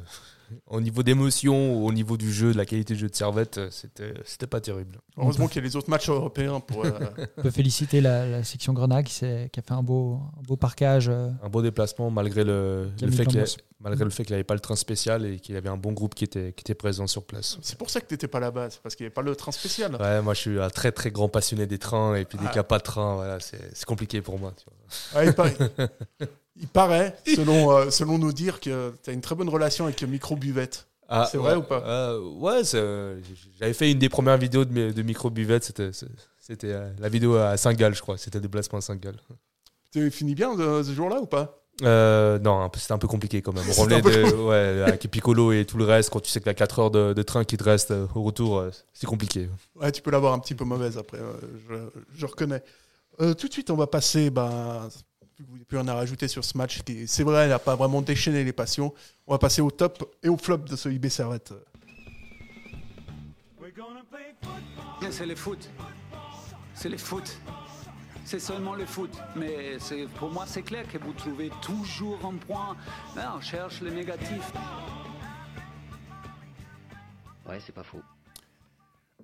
[0.67, 3.69] au niveau d'émotion, au niveau du jeu, de la qualité de jeu de Servette, euh,
[3.71, 4.99] c'était c'était pas terrible.
[5.17, 6.85] Heureusement qu'il y a les autres matchs européens pour.
[6.85, 6.91] euh,
[7.39, 11.09] On peut féliciter la, la section Grenade qui, a fait un beau, un beau parquage.
[11.09, 13.45] euh, Un beau déplacement malgré le, le fait qu'il
[13.83, 16.15] malgré le fait qu'il n'avait pas le train spécial et qu'il avait un bon groupe
[16.15, 17.57] qui était, qui était présent sur place.
[17.63, 19.35] c'est pour ça que tu n'étais pas là-bas, c'est parce qu'il n'y avait pas le
[19.35, 19.97] train spécial.
[19.97, 22.49] Ouais, moi je suis un très très grand passionné des trains et puis dès Ah.
[22.49, 24.53] qu'il n'y a pas de train, voilà, c'est c'est compliqué pour moi.
[24.57, 24.65] tu
[25.13, 25.25] vois.
[25.25, 25.57] Il, paraît,
[26.61, 30.03] il paraît, selon, euh, selon nous dire, que tu as une très bonne relation avec
[30.03, 30.87] Micro Buvette.
[31.13, 33.19] Ah, C'est vrai ouais, ou pas euh, Ouais, euh,
[33.59, 35.91] j'avais fait une des premières vidéos de, de micro-buvette, c'était,
[36.39, 39.17] c'était euh, la vidéo à Saint-Gall, je crois, c'était déplacement à Saint-Gall.
[39.93, 41.57] Tu fini bien ce jour-là ou pas?
[41.83, 43.65] Euh, non, c'était un peu compliqué quand même.
[43.77, 46.51] On revenait de, ouais, avec Piccolo et tout le reste, quand tu sais que tu
[46.51, 49.49] as 4 heures de, de train qui te reste au retour, c'est compliqué.
[49.75, 51.19] Ouais, tu peux l'avoir un petit peu mauvaise après,
[51.69, 51.75] je,
[52.15, 52.63] je reconnais.
[53.21, 54.89] Euh, tout de suite, on va passer, ben,
[55.41, 57.59] vu que vous plus rien à rajouter sur ce match, qui, c'est vrai, il n'a
[57.59, 58.93] pas vraiment déchaîné les passions.
[59.27, 61.53] On va passer au top et au flop de ce IB Servette.
[65.11, 65.69] C'est le foot.
[66.75, 67.39] C'est le foot.
[68.25, 69.11] C'est seulement le foot.
[69.35, 72.77] Mais c'est- pour moi, c'est clair que vous trouvez toujours un point.
[73.17, 74.53] Là, on cherche le négatif.
[77.49, 78.03] Ouais, c'est pas faux.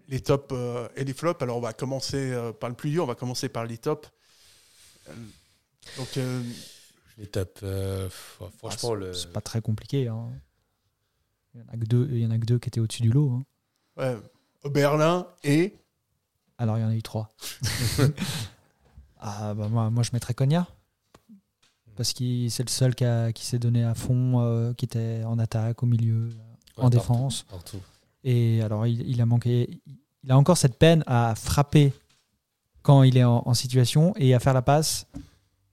[0.08, 1.40] Les tops euh, et les flops.
[1.42, 4.08] Alors, on va commencer euh, par le plus dur, on va commencer par les tops.
[5.96, 6.42] Donc, euh,
[7.18, 8.08] Les tops, euh,
[8.58, 9.12] franchement, le...
[9.12, 10.08] C'est pas très compliqué.
[10.08, 10.28] hein.
[11.54, 13.02] Il y en a que deux, il y en a que deux qui étaient au-dessus
[13.02, 13.30] du lot.
[13.32, 13.44] hein.
[14.64, 15.74] ouais, Berlin et.
[16.58, 17.28] Alors il y en a eu trois.
[19.18, 20.66] ah, bah, moi, moi je mettrais Cogna.
[21.96, 25.22] Parce que c'est le seul qui, a- qui s'est donné à fond, euh, qui était
[25.24, 26.30] en attaque, au milieu,
[26.76, 27.44] en défense.
[27.44, 27.80] partout.
[28.22, 29.80] Et alors, il, il a manqué.
[30.22, 31.92] Il a encore cette peine à frapper
[32.82, 35.06] quand il est en, en situation et à faire la passe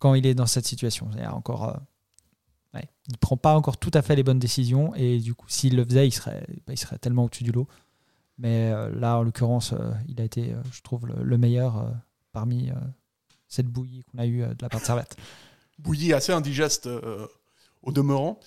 [0.04, 1.10] quand il est dans cette situation.
[1.18, 1.70] Il encore.
[1.70, 1.78] euh,
[2.74, 5.78] ouais, il prend pas encore tout à fait les bonnes décisions et du coup, s'il
[5.78, 7.70] le faisait, il serait, bah, il serait tellement au-dessus du lot.
[8.38, 11.78] Mais euh, là, en l'occurrence, euh, il a été, euh, je trouve, le, le meilleur
[11.78, 11.90] euh,
[12.34, 12.74] parmi euh,
[13.48, 15.16] cette bouillie qu'on a eue euh, de la part de Servette.
[15.80, 17.26] Bouillie assez indigeste euh,
[17.82, 18.42] au demeurant.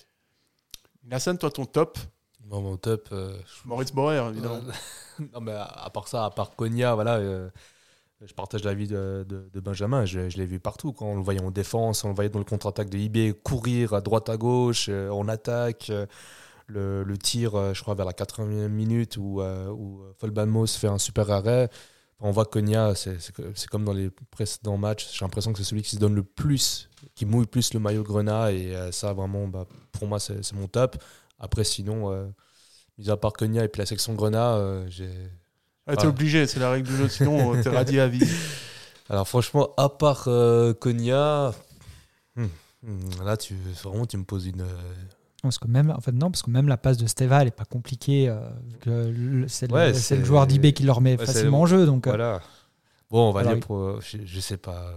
[1.05, 1.97] Nassan, toi, ton top
[2.45, 4.61] Moi, mon top, euh, Maurice Borer, évidemment.
[5.33, 7.49] non, mais à, part ça, à part Konya, voilà, euh,
[8.25, 9.25] je partage l'avis de,
[9.55, 10.05] Benjamin.
[10.05, 10.91] Je, l'ai vu partout.
[10.91, 13.93] Quand on le voyait en défense, on le voyait dans le contre-attaque de IB, courir
[13.93, 15.89] à droite à gauche, euh, en attaque.
[15.89, 16.05] euh,
[16.67, 21.29] le, tir, euh, je crois, vers la 80e minute où, où Folbanmos fait un super
[21.31, 21.69] arrêt.
[22.19, 25.07] On voit Konya, c'est comme dans les précédents matchs.
[25.13, 28.03] J'ai l'impression que c'est celui qui se donne le plus, qui mouille plus le maillot
[28.03, 28.51] Grenat.
[28.53, 30.97] Et ça, vraiment, bah, pour moi, c'est mon top.
[31.37, 32.33] Après, sinon,
[32.97, 35.11] mis à part Konya et puis la section Grenat, j'ai.
[35.87, 36.07] Ah, t'es Ouais.
[36.09, 38.19] obligé, c'est la règle du jeu, sinon euh, t'es radié à vie.
[39.09, 41.53] Alors franchement, à part euh, Konya,
[42.35, 42.45] hmm,
[42.83, 44.61] hmm, là tu vraiment tu me poses une.
[44.61, 44.65] euh,
[45.41, 47.51] Parce que même, en fait, non, parce que même la passe de Steva, elle est
[47.51, 48.27] pas compliquée.
[48.27, 49.93] euh, c'est le, Ouais,
[50.25, 51.85] joueur d'IB qui le remet ouais, facilement en jeu.
[51.85, 52.41] Donc, Voilà.
[53.09, 54.91] Bon, on va Alors, dire pour, je, je sais pas.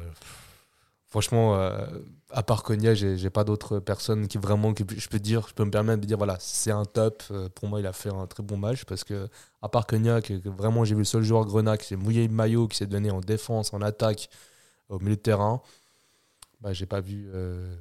[1.11, 1.87] Franchement, euh,
[2.31, 5.64] à part Konya, j'ai pas d'autres personnes qui vraiment que je peux dire, je peux
[5.64, 7.25] me permettre de dire voilà, c'est un top.
[7.33, 9.29] Euh, Pour moi, il a fait un très bon match parce que
[9.61, 12.29] à part Konya, que, que vraiment j'ai vu le seul joueur Grenat qui s'est mouillé
[12.29, 14.29] le maillot, qui s'est donné en défense, en attaque,
[14.88, 15.61] au milieu de terrain,
[16.61, 17.29] bah j'ai pas vu.
[17.35, 17.75] euh,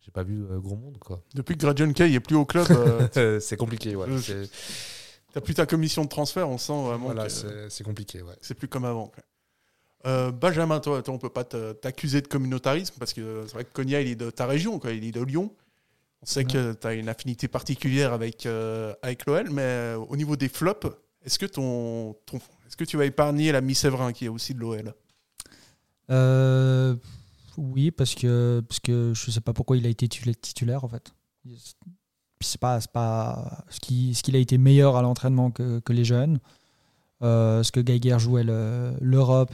[0.00, 1.20] j'ai pas vu euh, gros monde quoi.
[1.34, 2.66] Depuis que Gradjon Kay est plus au club,
[3.40, 4.06] c'est compliqué, ouais.
[5.32, 8.36] T'as plus ta commission de transfert, on sent vraiment Voilà, c'est c'est compliqué, ouais.
[8.40, 9.08] c'est plus comme avant.
[9.08, 9.22] quoi.
[10.06, 13.72] Euh, Benjamin, toi, toi, on peut pas t'accuser de communautarisme parce que c'est vrai que
[13.72, 15.52] Konya, il est de ta région, quoi, il est de Lyon.
[16.22, 20.16] On sait que tu as une affinité particulière avec, euh, avec l'OL, mais euh, au
[20.16, 20.86] niveau des flops,
[21.24, 24.58] est-ce que, ton, ton- est-ce que tu vas épargner la Séverin qui est aussi de
[24.60, 24.94] l'OL
[26.10, 26.94] euh,
[27.56, 30.88] oui, parce que, parce que je sais pas pourquoi il a été titula- titulaire, en
[30.88, 31.12] fait.
[32.40, 36.04] C'est pas, pas ce qui- ce qu'il a été meilleur à l'entraînement que, que les
[36.04, 36.38] jeunes.
[37.22, 39.52] Euh, ce que Geiger jouait le- l'Europe,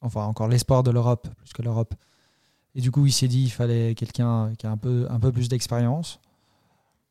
[0.00, 1.94] enfin encore l'espoir de l'Europe plus que l'Europe.
[2.76, 5.32] Et du coup, il s'est dit il fallait quelqu'un qui a un peu, un peu
[5.32, 6.20] plus d'expérience.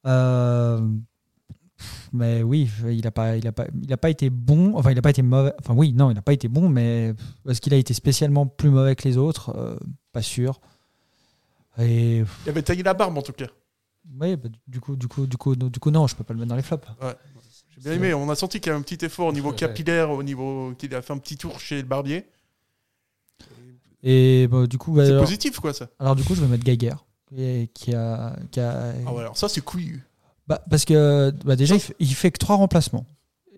[0.06, 0.82] Euh,
[2.14, 4.74] mais oui, il n'a pas, il a pas, il a pas été bon.
[4.78, 5.54] Enfin, il n'a pas été mauvais.
[5.60, 7.14] Enfin, oui, non, il n'a pas été bon, mais
[7.48, 9.54] est-ce qu'il a été spécialement plus mauvais que les autres?
[9.58, 9.76] Euh,
[10.12, 10.62] Pas sûr.
[11.80, 13.48] Et Il avait taillé la barbe en tout cas.
[14.22, 16.40] oui, bah, du coup, du coup, du coup, du coup, non, je peux pas le
[16.40, 16.88] mettre dans les flops.
[17.84, 18.14] Bien aimé.
[18.14, 20.94] On a senti qu'il y a un petit effort au niveau capillaire, au niveau qu'il
[20.96, 22.26] a fait un petit tour chez le barbier.
[24.04, 25.88] Et bah, du coup, bah, C'est alors, positif quoi ça.
[26.00, 26.94] alors, du coup, je vais mettre Geiger,
[27.38, 30.04] et- qui a, qui a- Ah ouais, alors ça c'est couillu.
[30.48, 33.06] Bah, parce que bah, déjà, il fait, il fait que trois remplacements.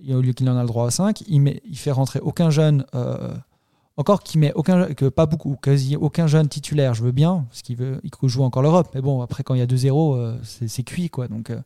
[0.08, 2.20] Et au lieu qu'il en a le droit à 5, il, met, il fait rentrer
[2.20, 3.34] aucun jeune, euh,
[3.98, 7.64] encore qu'il met aucun, que pas beaucoup, quasi aucun jeune titulaire, je veux bien, parce
[7.64, 8.90] qu'il veut, il joue encore l'Europe.
[8.94, 11.28] Mais bon, après, quand il y a 2-0, euh, c'est c'est cuit, quoi.
[11.28, 11.60] Donc, euh,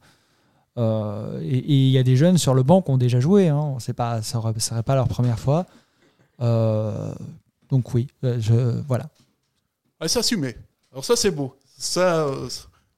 [0.78, 3.76] euh, et il y a des jeunes sur le banc qui ont déjà joué, hein.
[3.80, 5.66] C'est pas, ça ne serait pas leur première fois.
[6.42, 7.14] Euh,
[7.70, 8.54] donc, oui, euh, je,
[8.88, 9.10] voilà.
[10.00, 10.56] Ah, c'est assumé.
[10.92, 11.56] Alors ça c'est beau.
[11.78, 12.28] Ça,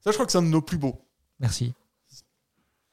[0.00, 0.96] ça je crois que c'est un de nos plus beaux.
[1.40, 1.72] Merci.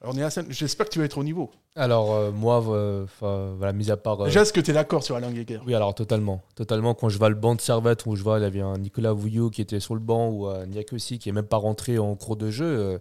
[0.01, 1.51] Alors Nielsen, j'espère que tu vas être au niveau.
[1.75, 4.21] Alors, euh, moi, euh, voilà, mis à part.
[4.21, 6.41] euh, Déjà, est-ce que tu es d'accord sur Alain Geiger Oui, alors totalement.
[6.55, 6.93] Totalement.
[6.93, 9.11] Quand je vois le banc de Servette, où je vois, il y avait un Nicolas
[9.11, 12.15] Vouillot qui était sur le banc, ou un Niakossi qui est même pas rentré en
[12.15, 12.99] cours de jeu, euh,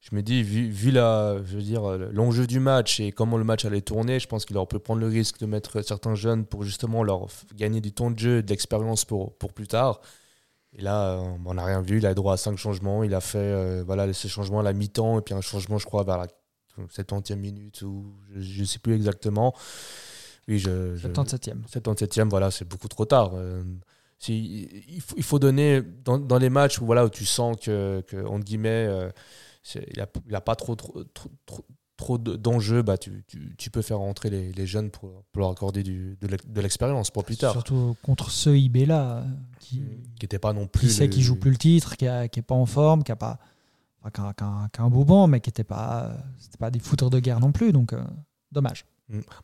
[0.00, 1.82] je me dis, vu, vu la, je veux dire,
[2.12, 5.00] l'enjeu du match et comment le match allait tourner, je pense qu'il aurait pu prendre
[5.00, 8.42] le risque de mettre certains jeunes pour justement leur gagner du temps de jeu et
[8.42, 10.00] de l'expérience pour, pour plus tard.
[10.76, 11.98] Et là, on n'a rien vu.
[11.98, 13.02] Il a droit à cinq changements.
[13.02, 15.86] Il a fait euh, voilà, ces changements à la mi-temps et puis un changement, je
[15.86, 16.26] crois, vers la
[16.94, 19.52] 70e minute ou je ne sais plus exactement.
[20.46, 21.66] Oui, je, je- 77e.
[21.68, 23.32] 77e, voilà, c'est beaucoup trop tard.
[23.34, 23.62] Euh,
[24.18, 27.56] si, il, faut, il faut donner dans, dans les matchs où, voilà, où tu sens
[27.60, 29.10] que, que entre guillemets, euh,
[29.74, 31.64] il n'y a, pas trop, trop, trop, trop,
[31.96, 35.40] trop de- d'enjeux, bah, tu, tu, tu peux faire rentrer les, les jeunes pour, pour
[35.40, 37.52] leur accorder du, de l'ex- de l'expérience pour plus tard.
[37.52, 39.24] Surtout contre ce IB-là,
[39.60, 40.86] qui, Qui n'était pas non plus.
[40.88, 43.16] qui sait le- qu'il joue plus le titre, qui n'est pas en forme, qui a
[43.16, 43.38] pas
[44.00, 46.12] enfin, qui a- qui a- qui a un beau banc, mais qui n'était pas,
[46.58, 47.72] pas des fouteurs de guerre non plus.
[47.72, 48.02] Donc, euh,
[48.52, 48.84] dommage.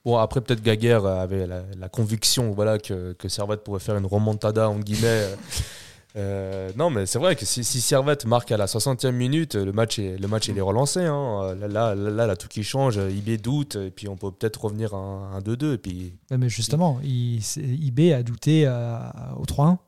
[0.04, 4.04] Bon, après, peut-être Gaguerre avait la, la conviction voilà, que, que Servette pouvait faire une
[4.06, 5.26] remontada, entre guillemets.
[6.16, 9.72] Euh, non, mais c'est vrai que si, si Servette marque à la 60e minute, le
[9.72, 11.00] match est, le match il est relancé.
[11.04, 11.54] hein.
[11.58, 14.64] Là, là, là, là, là, tout qui change, IB doute, et puis on peut peut-être
[14.64, 15.74] revenir à un, un 2-2.
[15.74, 18.96] Et puis, Ouais, Mais justement, il, IB a douté euh,
[19.36, 19.78] au 3-1,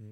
[0.00, 0.06] Ouais,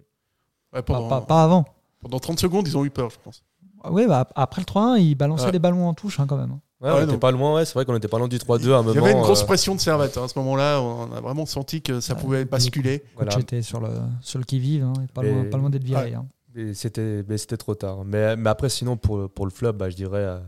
[0.72, 1.64] pas, pendant, pas- pas avant.
[2.00, 3.42] pendant 30 secondes, ils ont eu peur, je pense.
[3.90, 5.52] Oui, bah, après le 3-1, il balançait Ouais.
[5.52, 6.58] des ballons en touche hein, quand même.
[6.86, 8.72] Ouais, Ouais, on était pas loin, ouais, c'est vrai qu'on était pas loin du 3-2
[8.72, 8.92] à un moment.
[8.92, 10.80] Il y avait une grosse euh, pression de Servette hein, à ce moment-là.
[10.80, 12.20] On a vraiment senti que ça Ouais.
[12.20, 13.02] pouvait basculer.
[13.16, 13.38] voilà.
[13.38, 13.88] Était sur le,
[14.20, 16.14] sur le qui-vive, hein, et pas, loin, pas loin d'être viré.
[16.14, 16.24] hein.
[16.54, 17.98] Mais c'était mais c'était trop tard.
[18.04, 20.38] Mais, mais après, sinon, pour, pour le flop, bah, je dirais euh,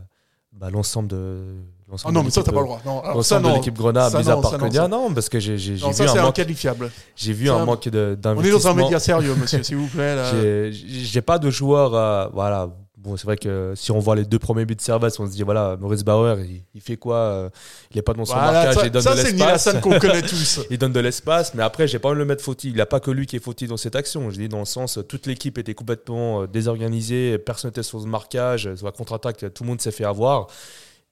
[0.53, 1.43] bah, l'ensemble de.
[1.87, 2.81] Ah l'ensemble non, de mais ça, l'équipe, t'as pas euh, le droit.
[2.85, 4.87] Non, alors, ça, L'ensemble de l'équipe Grenade, mis à part Konya, ça.
[4.87, 6.91] non, parce que j'ai j'ai- j'ai Non, vu, ça, c'est un manque, inqualifiable.
[7.15, 8.75] j'ai vu C'est un manque de- On est dans un d'investissement.
[8.75, 10.71] média sérieux, monsieur, s'il vous plaît.
[10.71, 11.93] J'ai- pas de joueur.
[11.95, 12.69] euh, voilà.
[13.01, 15.31] Bon, c'est vrai que si on voit les deux premiers buts de Servette, on se
[15.31, 17.49] dit voilà, Maurice Bauer, il, il fait quoi euh,
[17.91, 19.39] Il est pas dans son Voilà, marquage, ça, il donne ça, de c'est l'espace.
[19.47, 20.59] Nilassan qu'on connaît tous.
[20.69, 22.71] il donne de l'espace, mais après, j'ai pas envie de le mettre fautif.
[22.71, 24.29] Il n'y a pas que lui qui est fautif dans cette action.
[24.31, 28.05] Je dis dans le sens, toute l'équipe était complètement euh, désorganisée, personne n'était sur ce
[28.05, 30.47] marquage, sur la contre-attaque, tout le monde s'est fait avoir.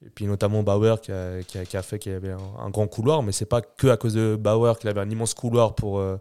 [0.04, 2.38] Et puis notamment Bauer qui a, qui a- qui a fait qu'il y avait un,
[2.66, 5.32] un grand couloir, mais c'est pas que à cause de Bauer qu'il avait un immense
[5.34, 6.18] couloir pour, euh,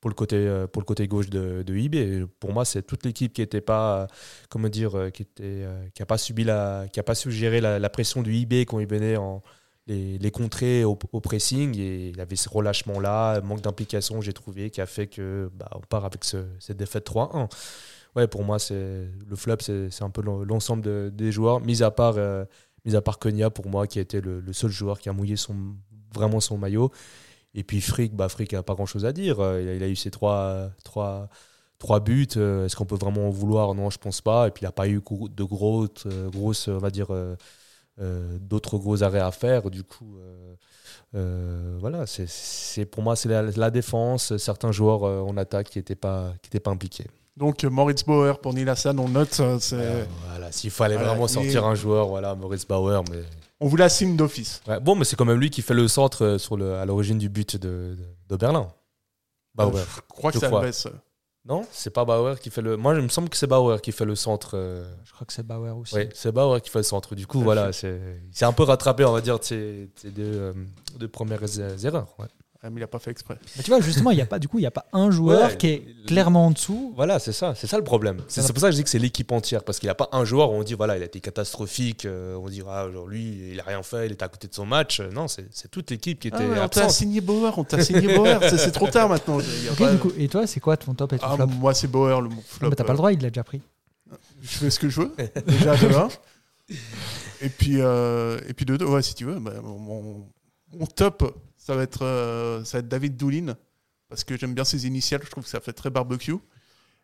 [0.00, 2.26] pour, le, côté, euh, pour le côté gauche de, de IB.
[2.40, 4.06] Pour moi, c'est toute l'équipe qui était pas, euh,
[4.48, 7.60] comment dire, euh, qui était, qui a pas subi la, qui a pas su gérer
[7.60, 9.42] la, la pression du IB quand il venait en
[9.86, 14.70] les, les contrer au, pressing et il avait ce relâchement là, manque d'implication, j'ai trouvé,
[14.70, 17.48] qui a fait que bah, on part avec ce- cette défaite 3-1.
[18.16, 21.82] Ouais, pour moi, c'est le flop, c'est un peu l'en- l'ensemble de- des joueurs, mis
[21.82, 22.44] à part, euh,
[22.84, 25.12] mis à part Konya pour moi, qui a été le, le seul joueur qui a
[25.12, 25.56] mouillé son,
[26.14, 26.90] vraiment son maillot.
[27.54, 29.40] Et puis Frick, bah Frick a pas grand chose à dire.
[29.40, 31.28] Euh, Il a, il a eu ses trois, trois,
[31.78, 32.26] trois buts.
[32.36, 33.74] Euh, Est-ce qu'on peut vraiment en vouloir?
[33.74, 34.48] Non, je pense pas.
[34.48, 38.78] Et puis il n'a pas eu de grosses, euh, grosses, on va dire, euh, d'autres
[38.78, 39.70] gros arrêts à faire.
[39.70, 40.54] Du coup, euh,
[41.14, 45.94] euh, voilà, c'est- pour moi c'est la, la défense, certains joueurs en attaque qui n'étaient
[45.96, 47.06] pas, qui étaient pas impliqués.
[47.36, 49.40] Donc, Moritz Bauer pour Nilassan, on note.
[49.40, 53.22] voilà, s'il fallait voilà, vraiment sortir un joueur, voilà, Maurice Bauer, mais
[53.60, 54.62] On vous l'assigne d'office.
[54.68, 56.84] Ouais, bon, mais c'est quand même lui qui fait le centre euh, sur le, à
[56.86, 58.68] l'origine du but de, de, de Berlin.
[59.54, 59.76] Bauer.
[59.76, 60.46] Euh, Je crois que c'est.
[60.46, 61.00] Alves.
[61.44, 62.76] Non, c'est pas Bauer qui fait le.
[62.76, 64.50] Moi, il me semble que c'est Bauer qui fait le centre.
[64.54, 65.94] euh, Je crois que c'est Bauer aussi.
[65.96, 67.14] Oui, c'est Bauer qui fait le centre.
[67.14, 68.00] Du coup, voilà, c'est
[68.32, 70.52] c'est un peu rattrapé, on va dire, de ses, de deux, euh,
[70.98, 71.40] deux premières
[71.84, 72.14] erreurs.
[72.18, 72.26] ouais.
[72.64, 73.38] Ouais, mais il a pas fait exprès.
[73.62, 75.50] Tu vois, justement, il y a pas, du coup, il n'y a pas un joueur
[75.50, 76.92] Ouais, qui est clairement en dessous.
[76.96, 78.20] Voilà, c'est ça, c'est ça le problème.
[78.26, 80.08] C'est pour ça que je dis que c'est l'équipe entière, parce qu'il n'y a pas
[80.10, 83.52] un joueur où on dit voilà, il a été catastrophique, euh, on dira genre lui,
[83.52, 84.98] il a rien fait, il était à côté de son match.
[84.98, 87.80] Euh, Non, c'est toute l'équipe qui était Ah ouais, on t'a signé Bauer, on t'a
[87.80, 88.40] signé Bauer.
[88.48, 89.38] C'est- trop tard maintenant.
[89.78, 91.86] Pas- du coup, et toi, c'est quoi ton top et ton Ah, flop moi, c'est
[91.86, 92.70] Bauer, le flop.
[92.70, 93.62] mais T'as pas euh, le droit, il l'a déjà pris.
[94.42, 95.14] Je fais ce que je veux,
[95.46, 96.08] déjà de 1.
[97.40, 100.26] Et puis, euh, et puis de 2, ouais, si tu veux, bah, mon,
[100.76, 101.34] mon top,
[101.68, 103.54] ça va, être, euh, ça va être David Doulin,
[104.08, 106.36] parce que j'aime bien ses initiales, je trouve que ça fait très barbecue.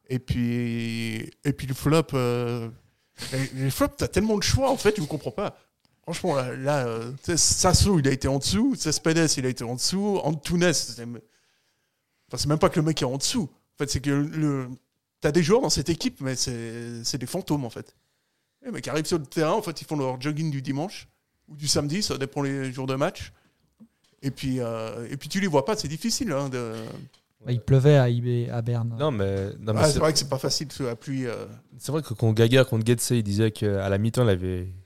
[0.08, 2.70] Et puis, et puis le flop, euh,
[3.32, 5.58] les, flops, t'as tellement de choix, en fait, je ne comprends pas.
[6.02, 9.50] Franchement, là, là euh, tu sais, Sasso, il a été en dessous, Cespedes, il a
[9.50, 13.50] été en dessous, Antunes, c'est même pas que le mec est en dessous.
[13.74, 14.70] En fait, c'est que
[15.20, 17.94] t'as des joueurs dans cette équipe, mais c'est c'est des fantômes, en fait.
[18.64, 21.06] Les mecs arrivent sur le terrain, en fait, ils font leur jogging du dimanche
[21.48, 23.30] ou du samedi, ça dépend les jours de match.
[24.24, 26.32] Et puis, euh, et puis tu les vois pas, c'est difficile.
[26.32, 26.72] Hein, de...
[27.46, 28.96] Il pleuvait à, IB, à Berne.
[28.98, 31.26] Non, mais, non, mais Ah, c'est vrai que c'est pas facile sous la pluie.
[31.26, 31.44] euh.
[31.78, 34.26] c'est vrai que quand Gaga contre Getse, il disait qu'à la mi-temps,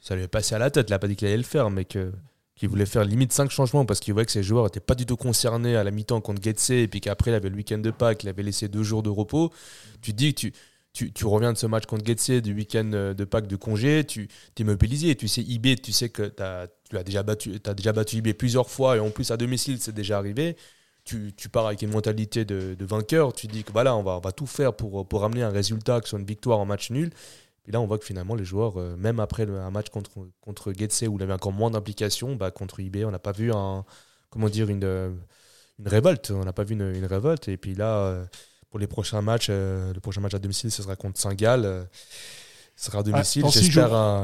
[0.00, 0.88] ça lui avait passé à la tête.
[0.88, 2.12] Il n'a pas dit qu'il allait le faire, mais que
[2.56, 5.06] qu'il voulait faire limite 5 changements parce qu'il voyait que ses joueurs n'étaient pas du
[5.06, 7.92] tout concernés à la mi-temps contre Getse et puis qu'après il avait le week-end de
[7.92, 9.52] Pâques, il avait laissé deux jours de repos.
[10.02, 10.52] Tu te dis que tu,
[10.92, 14.28] tu, reviens de ce match contre Getse, du week-end euh, de Pâques de congé, tu
[14.58, 15.14] es mobilisé.
[15.14, 16.42] Tu sais, IB, tu sais que tu
[16.96, 19.94] as déjà battu, as déjà battu IB plusieurs fois et en plus à domicile, c'est
[19.94, 20.56] déjà arrivé.
[21.04, 23.32] Tu, pars avec une mentalité de, vainqueur.
[23.32, 26.08] Tu dis que voilà, on va, va tout faire pour, pour ramener un résultat, que
[26.08, 27.10] soit une victoire en match nul.
[27.68, 30.70] Et là, on voit que finalement, les joueurs, euh, même après un match contre, contre
[30.70, 33.84] où il avait encore moins d'implication, bah, contre IB, on n'a pas vu un,
[34.34, 35.18] une,
[35.84, 36.30] révolte.
[36.30, 37.48] On n'a pas vu une, une révolte.
[37.48, 38.24] Et puis là, euh,
[38.70, 41.64] pour les prochains matchs, euh, le prochain match à domicile, ce sera contre Saint-Gall.
[41.64, 41.84] euh,
[42.78, 43.42] ce sera à domicile.
[43.42, 43.72] dans six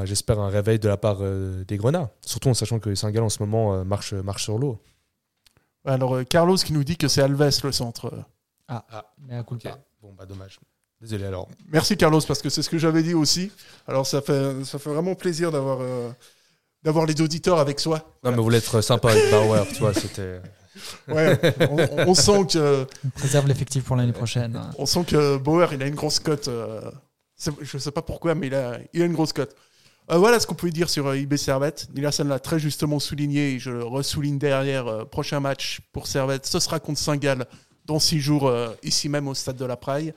[0.05, 2.09] J'espère un, réveil de la part euh, des Grenats.
[2.25, 4.79] Surtout en sachant que Saint-Gall, en ce moment, euh, marche, marche sur l'eau.
[5.83, 8.13] Alors, euh, Carlos qui nous dit que c'est Alves le centre.
[9.27, 9.67] Mais à coup Ok.
[10.01, 10.59] Bon, bah dommage.
[11.01, 11.49] Désolé alors.
[11.67, 13.51] Merci Carlos, parce que c'est ce que j'avais dit aussi.
[13.87, 16.09] Alors, ça fait, ça fait vraiment plaisir d'avoir euh,
[16.81, 17.97] d'avoir les auditeurs avec soi.
[18.23, 20.39] Non, mais vous voulez être sympa avec Bauer, tu vois, c'était.
[21.07, 22.85] Ouais, on, on sent que.
[23.05, 24.55] On préserve l'effectif pour l'année prochaine.
[24.55, 24.71] hein.
[24.77, 26.47] On sent que Bauer, il a une grosse cote.
[26.47, 26.81] euh,
[27.37, 29.55] je ne sais pas pourquoi, mais il a, il a une grosse cote.
[30.11, 31.87] Euh, voilà ce qu'on pouvait dire sur euh, IB Servette.
[31.95, 34.87] Nilasson l'a très justement souligné et je le ressouligne derrière.
[34.87, 37.45] euh, prochain match pour Servette, ce sera contre Saint-Gall
[37.85, 40.11] dans six jours, ici même au stade de la Praille.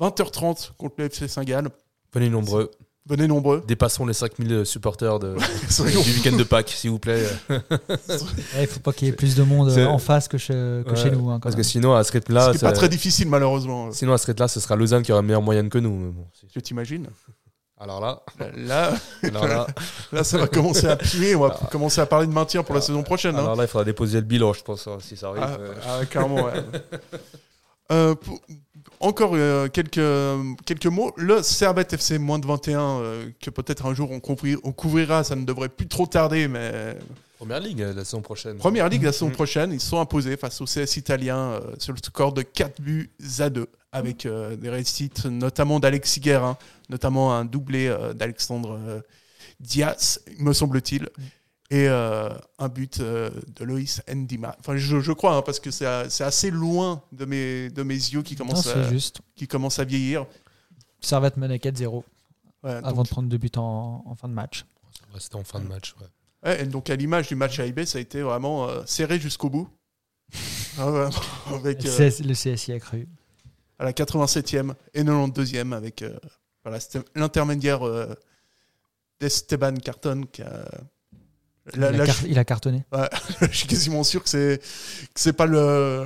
[0.00, 1.68] 20h30 contre le FC Saint-Gall.
[2.12, 2.70] Venez nombreux.
[3.08, 3.64] Venez nombreux.
[3.66, 5.34] Dépassons les 5000 supporters de,
[5.70, 7.24] Soyons- du week-end de Pâques, s'il vous plaît.
[8.60, 10.90] Il faut pas qu'il y ait plus de monde euh, en face que, chez- que
[10.90, 11.30] Ouais, chez nous.
[11.30, 12.46] hein, Parce que sinon, à ce rythme-là.
[12.52, 13.90] Ce qui n'est pas très difficile, malheureusement.
[13.92, 16.12] Sinon, à ce rythme-là, ce sera Lausanne qui aura une meilleure moyenne que nous.
[16.12, 17.06] bon, Je t'imagine.
[17.80, 18.22] alors là,
[18.56, 18.92] Là,
[19.22, 19.66] alors là,
[20.12, 21.34] là, ça va commencer à puer.
[21.34, 23.36] On va commencer à parler de maintien pour la saison prochaine.
[23.36, 23.40] hein.
[23.40, 25.42] alors là, il faudra déposer le bilan, je pense, hein, si ça arrive.
[25.44, 26.52] Ah, Euh, ah, clairement, ouais.
[27.90, 28.38] Euh, pour-
[29.00, 30.00] encore euh, quelques,
[30.64, 31.12] quelques mots.
[31.16, 35.24] Le Servette FC moins de 21, euh, que peut-être un jour on, couvri- on couvrira,
[35.24, 36.96] ça ne devrait plus trop tarder, mais
[37.38, 38.56] Première ligue euh, la saison prochaine.
[38.58, 39.32] Première Ligue la saison Mhm.
[39.32, 42.80] prochaine, ils se sont imposés face au CS italien euh, sur le score de 4
[42.80, 46.56] buts à 2, avec euh, des réussites notamment d'Alexis Guerre,
[46.90, 49.00] notamment un doublé euh, d'Alexandre euh,
[49.60, 51.08] Diaz, me semble-t-il,
[51.70, 54.56] et euh, un but euh, de Loïs Ndima.
[54.60, 58.22] Enfin, je, je crois, hein, parce que c'est assez loin de mes, de mes yeux
[58.22, 59.20] qui commencent, à, juste.
[59.36, 60.26] qui commencent à vieillir.
[61.00, 62.02] Servette menait 4-0
[62.64, 64.64] Ouais, avant donc, de prendre deux buts en, en fin de match.
[65.14, 65.94] Ouais, C'était en fin de match.
[66.00, 66.06] ouais.
[66.50, 69.20] ouais, et donc à l'image du match à IB, ça a été vraiment euh, serré
[69.20, 69.68] jusqu'au bout.
[70.78, 71.08] Ah
[71.54, 73.06] avec, Le, euh, CS le CSI a cru.
[73.78, 76.18] à la 87e et 92e avec euh,
[76.64, 76.78] voilà,
[77.14, 78.12] l'intermédiaire euh,
[79.20, 80.68] d'Esteban Carton qui a.
[81.74, 82.84] Il, a là, car- je, il a cartonné.
[83.40, 86.04] je suis quasiment sûr que c'est que c'est pas le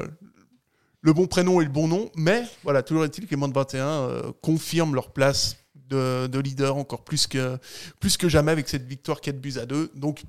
[1.01, 3.55] le bon prénom et le bon nom, mais voilà, toujours est-il que les moins de
[3.55, 5.57] 21 euh, confirment leur place
[5.88, 7.59] de, de leader encore plus que
[7.98, 9.90] plus que jamais avec cette victoire 4 buts à 2.
[9.96, 10.22] Donc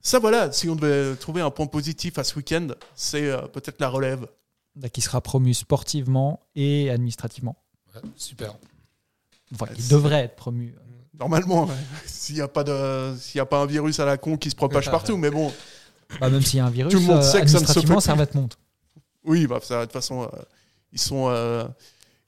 [0.00, 3.80] ça voilà, si on devait trouver un point positif à ce week-end, c'est euh, peut-être
[3.80, 4.26] la relève.
[4.74, 7.56] Bah, Qui sera promu sportivement et administrativement.
[7.94, 8.56] Ouais, super.
[9.54, 10.74] Enfin, il devrait être promu.
[11.18, 11.68] Normalement,
[12.06, 14.50] s'il n'y a pas de s'il y a pas un virus à la con qui
[14.50, 15.52] se propage partout, mais bon.
[16.20, 17.64] Bah, même s'il y a un virus, Tout le monde euh, sait que ça ne
[17.66, 18.04] se fait administrativement, plus.
[18.04, 18.58] Servette monte.
[19.24, 20.26] Oui, bah, ça, de toute façon, euh,
[20.92, 21.64] ils sont, euh,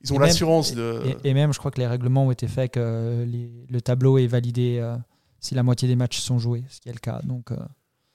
[0.03, 1.01] ils ont l'assurance de.
[1.25, 4.19] Et, et même, je crois que les règlements ont été faits que les- le tableau
[4.19, 4.85] est validé
[5.41, 7.21] si la moitié des matchs sont joués, ce qui est le cas.
[7.25, 7.57] Donc, euh,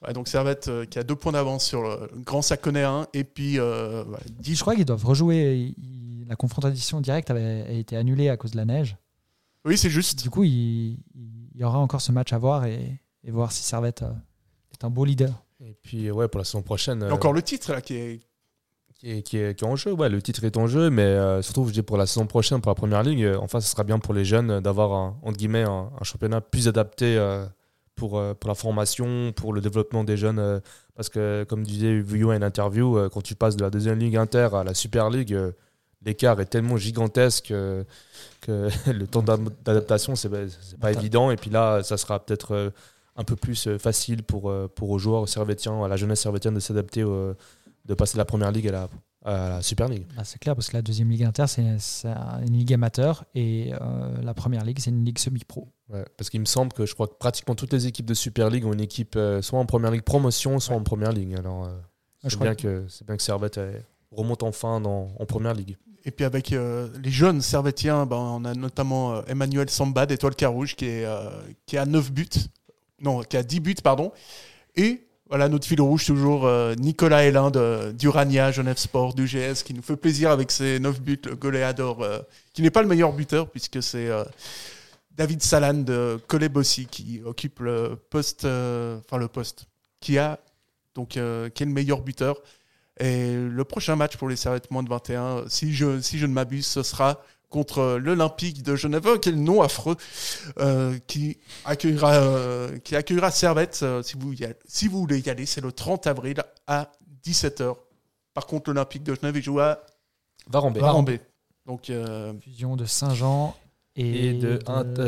[0.05, 3.23] Ouais, donc Servette euh, qui a deux points d'avance sur le grand Saconnet 1 et
[3.23, 5.73] puis euh, voilà, 10 je crois qu'ils doivent rejouer.
[5.77, 8.97] Il- la confrontation directe avait a été annulée à cause de la neige.
[9.65, 10.21] Oui, c'est juste.
[10.23, 13.63] Du coup, il, il y aura encore ce match à voir et, et voir si
[13.63, 14.11] Servette euh,
[14.73, 15.31] est un beau leader.
[15.61, 16.99] Et puis, ouais, pour la saison prochaine.
[16.99, 18.19] Il y euh, a encore le titre là qui est,
[18.95, 19.93] qui est, qui, est, qui est en jeu.
[19.93, 22.59] Ouais, le titre est en jeu, mais euh, surtout, je dis pour la saison prochaine,
[22.59, 25.37] pour la première ligue, euh, enfin, ce sera bien pour les jeunes d'avoir un, entre
[25.37, 27.45] guillemets un, un championnat plus adapté euh,
[27.95, 30.39] pour, euh, pour la formation, pour le développement des jeunes.
[30.39, 30.59] euh,
[30.95, 33.97] parce que, comme disait Vuillot à une interview, euh, quand tu passes de la deuxième
[33.99, 35.51] ligue inter à la super ligue, euh,
[36.05, 37.83] l'écart est tellement gigantesque euh,
[38.41, 40.29] que le temps d'ad- d'adaptation, c'est
[40.79, 41.31] pas- évident.
[41.31, 42.69] Et puis là, ça sera peut-être euh,
[43.15, 46.59] un peu plus euh, facile pour, pour aux joueurs servétiens, à la jeunesse servétienne de
[46.59, 48.89] s'adapter, de passer de la première ligue à la,
[49.25, 50.05] à la super ligue.
[50.15, 52.09] Bah, c'est clair, parce que la deuxième ligue inter, c'est c'est
[52.45, 55.67] une ligue amateur et euh, la première ligue, c'est une ligue semi-pro.
[55.89, 58.49] Ouais, parce qu'il me semble que je crois que pratiquement toutes les équipes de Super
[58.49, 61.35] League ont une équipe euh, soit en première ligue promotion, soit en première ligue.
[61.37, 61.69] Alors, euh,
[62.23, 63.59] je c'est crois bien que c'est bien que Servette
[64.11, 65.77] remonte enfin dans, en première ligue.
[66.05, 70.35] Et puis avec euh, les jeunes servétiens, ben, on a notamment euh, Emmanuel Samba d'Étoile
[70.35, 71.29] Carouge qui est, euh,
[71.65, 72.27] qui a 9 buts.
[72.99, 74.11] Non, qui a 10 buts, pardon.
[74.75, 77.51] Et voilà notre fil rouge toujours, euh, Nicolas Hélin
[77.93, 82.05] d'Urania, Genève Sport, du GS, qui nous fait plaisir avec ses 9 buts, le goléador,
[82.53, 84.09] qui n'est pas le meilleur buteur puisque c'est
[85.11, 89.65] David Salan de Collet-Bossy qui occupe le poste, enfin le poste,
[89.99, 90.39] qui a
[90.93, 92.37] donc qui est le meilleur buteur.
[92.99, 96.33] Et le prochain match pour les Servettes moins de 21, si je, si je ne
[96.33, 99.95] m'abuse, ce sera contre l'Olympique de Genève, quel nom affreux,
[100.59, 103.79] euh, qui, accueillera, euh, qui accueillera Servette.
[103.83, 106.91] euh, si, vous y allez- si vous voulez y aller, c'est le 30 avril à
[107.23, 107.75] 17h.
[108.33, 109.85] Par contre, l'Olympique de Genève, il joue à
[110.49, 110.79] Varambé.
[110.79, 111.19] Varambé.
[111.67, 113.55] Donc, euh, Fusion de Saint-Jean
[113.95, 114.57] et, Et de,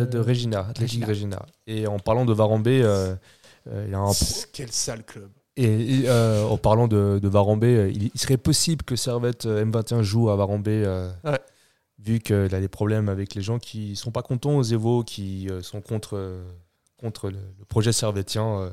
[0.05, 0.67] de Regina.
[1.07, 1.45] Regina.
[1.65, 3.15] Et en parlant de Varambé, euh,
[3.67, 4.11] euh, il y a un
[4.53, 5.31] quel sale club.
[5.57, 9.45] Et, et, euh, en parlant de, de Varambé, euh, il, il serait possible que Servette
[9.45, 11.39] euh, M21 joue à Varambé, euh, Ouais.
[11.99, 15.47] vu qu'il a des problèmes avec les gens qui sont pas contents aux Evo, qui
[15.49, 16.43] euh, sont contre, euh,
[16.99, 18.45] contre le, le projet servétien.
[18.63, 18.69] euh.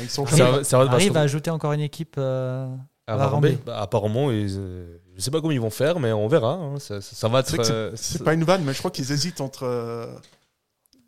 [0.00, 2.66] Ils sont Servette- va se- ajouter encore une équipe euh,
[3.06, 3.58] à Varambé.
[3.66, 6.54] Bah, apparemment, ils, euh, je sais pas comment ils vont faire, mais on verra.
[6.54, 6.78] hein.
[6.78, 7.58] Ça, ça- ça va être.
[7.70, 10.06] euh, c'est pas une vanne, mais je crois qu'ils hésitent entre, euh,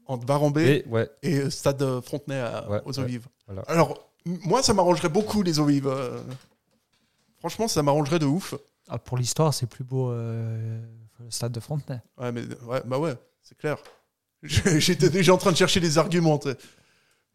[0.06, 1.08] entre Varambé et- ouais.
[1.22, 3.62] et Stade Frontenay à- Ouais, aux ouais, voilà.
[3.68, 5.86] Alors, moi, ça m'arrangerait beaucoup les eaux vives.
[5.88, 6.20] euh.
[7.38, 8.54] Franchement, ça m'arrangerait de ouf.
[8.88, 10.80] ah, pour l'histoire, c'est plus beau euh,
[11.20, 12.00] le stade de Frontenay.
[12.18, 13.76] Ouais, mais ouais, bah ouais, c'est clair.
[14.42, 16.40] J'étais déjà en train de chercher des arguments.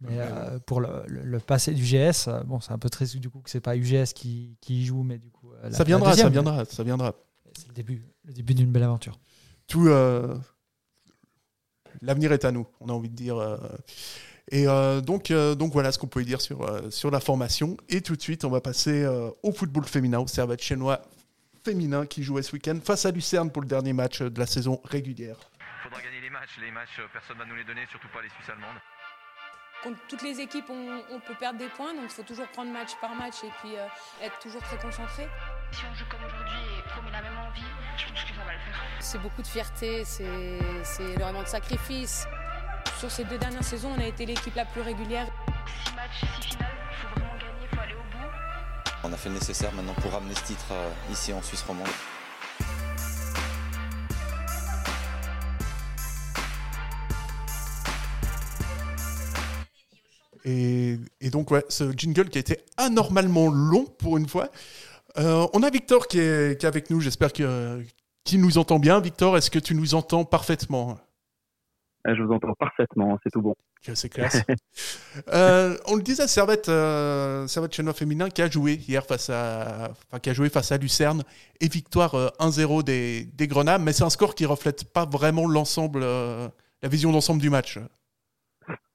[0.02, 3.30] Mais euh, pour le, le- le passé du GS, bon, c'est un peu triste du
[3.30, 5.52] coup que c'est pas UGS qui, qui y joue, mais du coup.
[5.62, 7.14] la- ça viendra, ça viendra, ça viendra.
[7.58, 9.20] C'est le début, le début d'une belle aventure.
[9.68, 9.90] Tout,
[12.02, 13.38] l'avenir est à nous, on a envie de dire.
[14.52, 17.78] Et euh, donc, euh, donc voilà ce qu'on pouvait dire sur, euh, sur la formation.
[17.88, 21.02] Et tout de suite, on va passer euh, au football féminin, au Servette chinois
[21.64, 24.82] féminin qui jouait ce week-end face à Lucerne pour le dernier match de la saison
[24.86, 25.38] régulière.
[25.84, 26.58] faudra gagner les matchs.
[26.62, 28.80] Les matchs, personne ne va nous les donner, surtout pas les Suisses allemandes.
[29.84, 32.72] Contre toutes les équipes, on, on peut perdre des points, donc il faut toujours prendre
[32.72, 33.86] match par match et puis euh,
[34.26, 35.28] être toujours très concentré.
[35.72, 37.62] Si on joue comme aujourd'hui et qu'on met la même envie,
[37.96, 38.76] je pense qu'on va le faire.
[39.00, 42.26] C'est beaucoup de fierté, c'est c'est énormément de sacrifices.
[43.00, 45.28] Sur ces deux dernières saisons, on a été l'équipe la plus régulière.
[45.86, 48.28] Six matchs, six finales, il faut vraiment gagner, il faut aller au bout.
[49.06, 51.88] On a fait le nécessaire maintenant pour ramener ce titre euh, ici en Suisse romande.
[60.46, 64.50] Et, et donc, ouais, ce jingle qui a été anormalement long pour une fois.
[65.18, 67.84] Euh, on a Victor qui est, qui est avec nous, j'espère que-
[68.24, 69.00] qu'il nous entend bien.
[69.00, 70.98] Victor, est-ce que tu nous entends parfaitement?
[72.06, 73.56] Je vous entends parfaitement, c'est tout bon.
[73.82, 74.44] C'est classe.
[75.34, 79.90] Euh, on le disait, Servette, euh, Servette Chinois féminin qui a joué hier face à,
[80.08, 81.24] enfin, qui a joué face à Lucerne
[81.60, 85.48] et victoire euh, 1-0 des, des Grenades, mais c'est un score qui reflète pas vraiment
[85.48, 86.48] l'ensemble, euh,
[86.84, 87.80] la vision d'ensemble du match.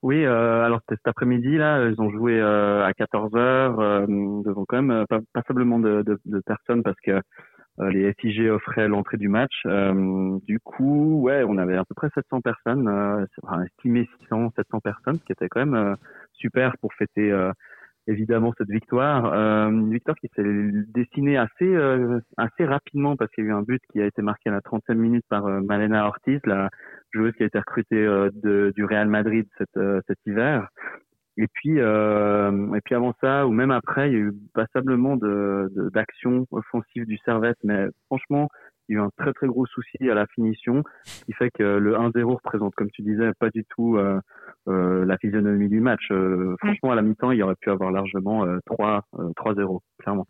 [0.03, 4.07] Oui, euh, alors c'était cet après-midi là, ils ont joué euh, à 14 heures euh,
[4.07, 7.21] devant quand même euh, pas, passablement de, de, de personnes parce que euh,
[7.79, 9.63] les FIG offraient l'entrée du match.
[9.67, 13.27] Euh, du coup, ouais, on avait à peu près 700 personnes, euh,
[13.65, 15.95] estimé 600, 700 personnes, ce qui était quand même euh,
[16.35, 17.51] super pour fêter euh,
[18.07, 19.33] évidemment cette victoire.
[19.33, 20.45] Euh, une victoire qui s'est
[20.95, 24.23] dessinée assez euh, assez rapidement parce qu'il y a eu un but qui a été
[24.23, 26.69] marqué à la 30e minute par euh, Malena Ortiz, la
[27.13, 30.69] joueuse qui a été recrutée euh, de, du Real Madrid cet, euh, cet hiver.
[31.37, 35.17] Et puis, euh, et puis avant ça, ou même après, il y a eu passablement
[35.17, 38.49] de, de, d'actions offensives du Servette, mais franchement,
[38.89, 41.51] il y a eu un très très gros souci à la finition, ce qui fait
[41.51, 44.21] que le 1-0 représente, comme tu disais, pas du tout euh,
[44.69, 46.11] euh, la physionomie du match.
[46.11, 49.81] Euh, franchement, à la mi-temps, il y aurait pu avoir largement euh, 3, euh, 3-0,
[49.99, 50.27] clairement.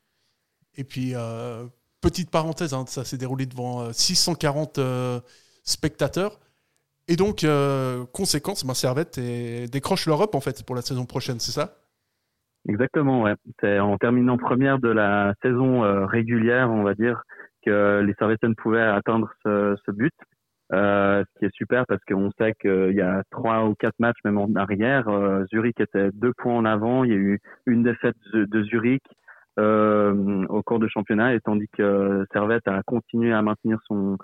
[0.76, 1.64] Et puis, euh,
[2.00, 5.20] petite parenthèse, hein, ça s'est déroulé devant euh, 640 euh,
[5.64, 6.40] spectateurs.
[7.08, 11.38] Et donc, euh, conséquence, ben, Servette et- décroche l'Europe en fait pour la saison prochaine,
[11.38, 11.76] c'est ça?
[12.66, 13.34] Exactement, ouais.
[13.60, 17.22] C'est en terminant première de la saison euh, régulière, on va dire,
[17.64, 20.14] que les Servetten pouvaient atteindre ce, ce but.
[20.72, 24.16] Euh, ce qui est super parce qu'on sait qu'il y a trois ou quatre matchs
[24.24, 25.08] même en arrière.
[25.08, 27.04] Euh, Zurich était deux points en avant.
[27.04, 29.02] Il y a eu une défaite de, de Zurich
[29.58, 34.16] euh, au cours du championnat, et tandis que Servette a continué à maintenir son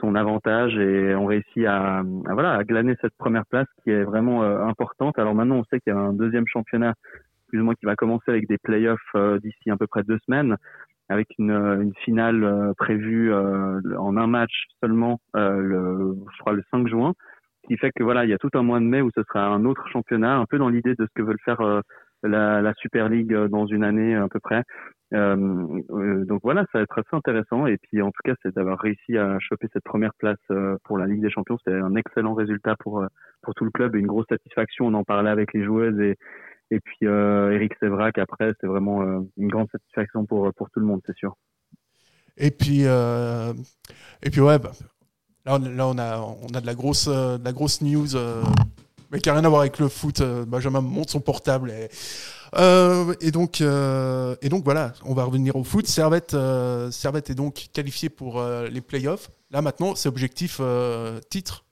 [0.00, 4.42] son avantage et ont réussi à, voilà à glaner cette première place qui est vraiment
[4.42, 5.18] euh, importante.
[5.18, 6.94] Alors maintenant, on sait qu'il y a un deuxième championnat
[7.48, 10.18] plus ou moins qui va commencer avec des playoffs euh, d'ici à peu près deux
[10.26, 10.56] semaines,
[11.08, 16.86] avec une, une finale euh, prévue en un match seulement, le, je crois le 5
[16.88, 17.14] juin,
[17.62, 19.22] ce qui fait que voilà, il y a tout un mois de mai où ce
[19.22, 21.62] sera un autre championnat, un peu dans l'idée de ce que veulent faire
[22.22, 24.62] la, la, Super League dans une année à peu près.
[25.14, 27.66] Euh, donc voilà, ça va être assez intéressant.
[27.66, 30.38] Et puis en tout cas, c'est d'avoir réussi à choper cette première place
[30.84, 31.58] pour la Ligue des Champions.
[31.64, 33.04] C'est un excellent résultat pour
[33.42, 34.86] pour tout le club et une grosse satisfaction.
[34.86, 36.16] On en parlait avec les joueuses et
[36.70, 39.02] et puis euh, Eric Sévrac après, c'est vraiment
[39.36, 41.34] une grande satisfaction pour pour tout le monde, c'est sûr.
[42.36, 43.52] Et puis euh,
[44.22, 44.72] et puis ouais, bah,
[45.46, 48.14] là, on, là on a on a de la grosse de la grosse news
[49.10, 50.22] mais qui n'a rien à voir avec le foot.
[50.46, 51.88] Benjamin monte son portable et,
[52.56, 55.86] euh, et, donc, euh, et donc voilà, on va revenir au foot.
[55.86, 59.28] Servette, euh, Servette est donc qualifié pour euh, les playoffs.
[59.50, 61.64] Là maintenant, c'est objectif euh, titre.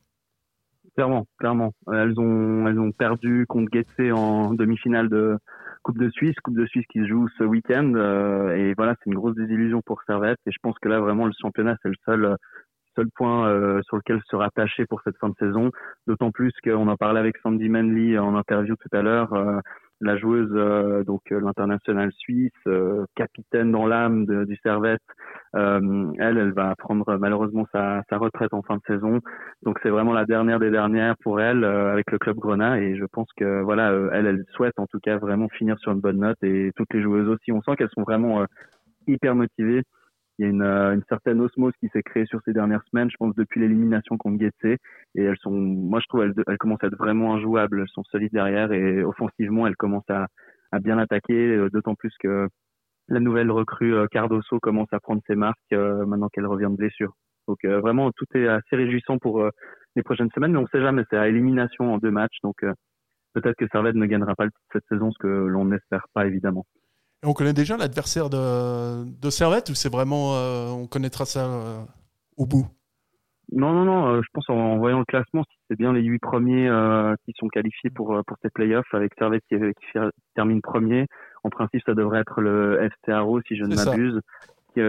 [0.94, 1.72] Clairement, clairement.
[1.92, 5.36] Elles ont, elles ont perdu contre Getse en demi-finale de
[5.82, 7.92] Coupe de Suisse, Coupe de Suisse qui se joue ce week-end.
[8.56, 10.38] et voilà, c'est une grosse désillusion pour Servette.
[10.46, 12.36] Et je pense que là, vraiment, le championnat, c'est le seul
[12.96, 15.70] seul point euh, sur lequel se rattacher pour cette fin de saison.
[16.06, 19.32] D'autant plus qu'on en parlait avec Sandy Manley en interview tout à l'heure.
[19.34, 19.60] Euh,
[20.02, 22.52] la joueuse, euh, donc l'internationale suisse,
[23.14, 25.00] capitaine dans l'âme du Servette,
[25.54, 29.20] elle, elle va prendre malheureusement sa, sa retraite en fin de saison.
[29.62, 33.06] Donc c'est vraiment la dernière des dernières pour elle avec le club Grenat et je
[33.06, 36.36] pense que voilà, elle, elle souhaite en tout cas vraiment finir sur une bonne note
[36.42, 37.50] et toutes les joueuses aussi.
[37.52, 38.44] On sent qu'elles sont vraiment
[39.06, 39.82] hyper motivées
[40.38, 43.10] il y a une, euh, une certaine osmose qui s'est créée sur ces dernières semaines,
[43.10, 44.78] je pense depuis l'élimination contre Getse.
[45.14, 47.80] Et elles sont, moi je trouve, elles, elles, commencent à être vraiment injouables.
[47.80, 50.26] Elles sont solides derrière et offensivement, elles commencent à,
[50.72, 51.56] à bien attaquer.
[51.56, 52.48] Euh, d'autant plus que
[53.08, 57.14] la nouvelle recrue euh, Cardoso commence à prendre ses marques maintenant qu'elle revient de blessure.
[57.48, 59.48] Donc vraiment, tout est assez réjouissant pour
[59.94, 61.04] les prochaines semaines, mais on ne sait jamais.
[61.08, 62.56] C'est à élimination en deux matchs, donc
[63.34, 66.66] peut-être que Servette ne gagnera pas cette saison, ce que l'on n'espère pas évidemment.
[67.26, 71.46] Et on connaît déjà l'adversaire de, de Servette ou c'est vraiment, euh, on connaîtra ça
[71.46, 71.80] euh,
[72.36, 72.66] au bout?
[73.50, 74.06] Non, non, non.
[74.06, 76.70] Euh, je pense en, voyant le classement, c'est bien les huit premiers
[77.24, 79.98] qui sont qualifiés pour pour ces playoffs, avec Servette qui, qui,
[80.36, 81.06] termine premier.
[81.42, 83.12] En principe, ça devrait être le FC
[83.48, 84.20] si je ne m'abuse,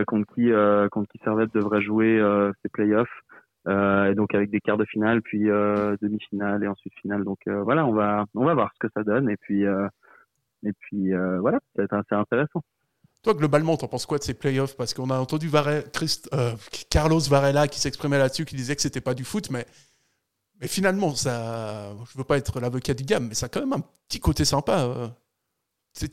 [0.05, 0.51] contre qui
[0.91, 2.21] contre qui Servette devrait jouer
[2.61, 3.21] ces playoffs.
[3.67, 5.45] et donc avec des quarts de finale, puis
[6.01, 7.23] demi-finale et ensuite finale.
[7.23, 9.65] Donc voilà, on va on va voir ce que ça donne et puis
[10.65, 12.61] et puis euh, voilà, être assez intéressant.
[13.23, 14.77] Toi, globalement, t'en penses quoi de ces playoffs?
[14.77, 15.49] Parce qu'on a entendu
[15.93, 16.51] Christ, euh,
[16.89, 19.65] Carlos Varela qui s'exprimait là-dessus, qui disait que c'était pas du foot, mais,
[20.61, 23.73] mais finalement, ça, je veux pas être l'avocat du gamme, mais ça a quand même
[23.73, 24.85] un petit côté sympa.
[24.85, 25.07] Euh.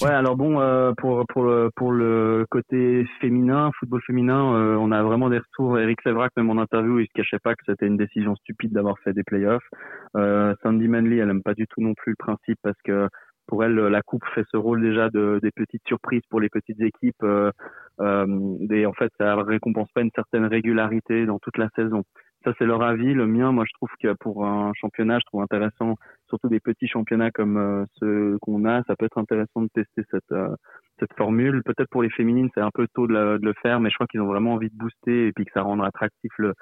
[0.01, 4.90] Ouais, alors bon, euh, pour, pour, le, pour le côté féminin, football féminin, euh, on
[4.90, 5.78] a vraiment des retours.
[5.78, 8.99] Eric Sevrac, même en interview, il se cachait pas que c'était une décision stupide d'avoir
[9.01, 9.68] fait des playoffs.
[10.16, 13.09] Euh, Sandy Manley, elle aime pas du tout non plus le principe parce que
[13.47, 16.80] pour elle, la coupe fait ce rôle déjà de, des petites surprises pour les petites
[16.80, 17.22] équipes.
[17.22, 17.51] Euh,
[18.01, 22.03] euh, et en fait, ça récompense pas une certaine régularité dans toute la saison.
[22.45, 23.14] Ça, c'est leur avis.
[23.14, 25.95] Le mien, moi, je trouve que pour un championnat, je trouve intéressant,
[26.28, 30.03] surtout des petits championnats comme euh, ceux qu'on a, ça peut être intéressant de tester
[30.11, 30.55] cette euh,
[31.01, 31.62] cette formule.
[31.64, 34.20] Peut-être pour les féminines, c'est un peu tôt de, le faire, mais je crois qu'ils
[34.20, 36.53] ont vraiment envie de booster et puis que ça rendre attractif le,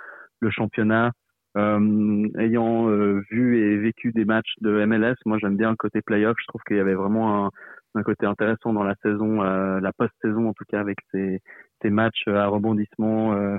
[0.40, 1.10] le championnat.
[1.58, 6.00] Euh, ayant euh, vu et vécu des matchs de MLS, moi j'aime bien le côté
[6.00, 6.36] playoff.
[6.40, 7.50] Je trouve qu'il y avait vraiment un,
[7.94, 11.42] un, côté intéressant dans la saison, euh, la post-saison en tout cas, avec ces,
[11.82, 13.58] ces matchs à rebondissement, euh,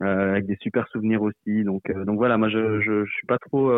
[0.00, 1.64] avec des super souvenirs aussi.
[1.64, 3.70] Donc, donc voilà, moi je, je, je suis pas trop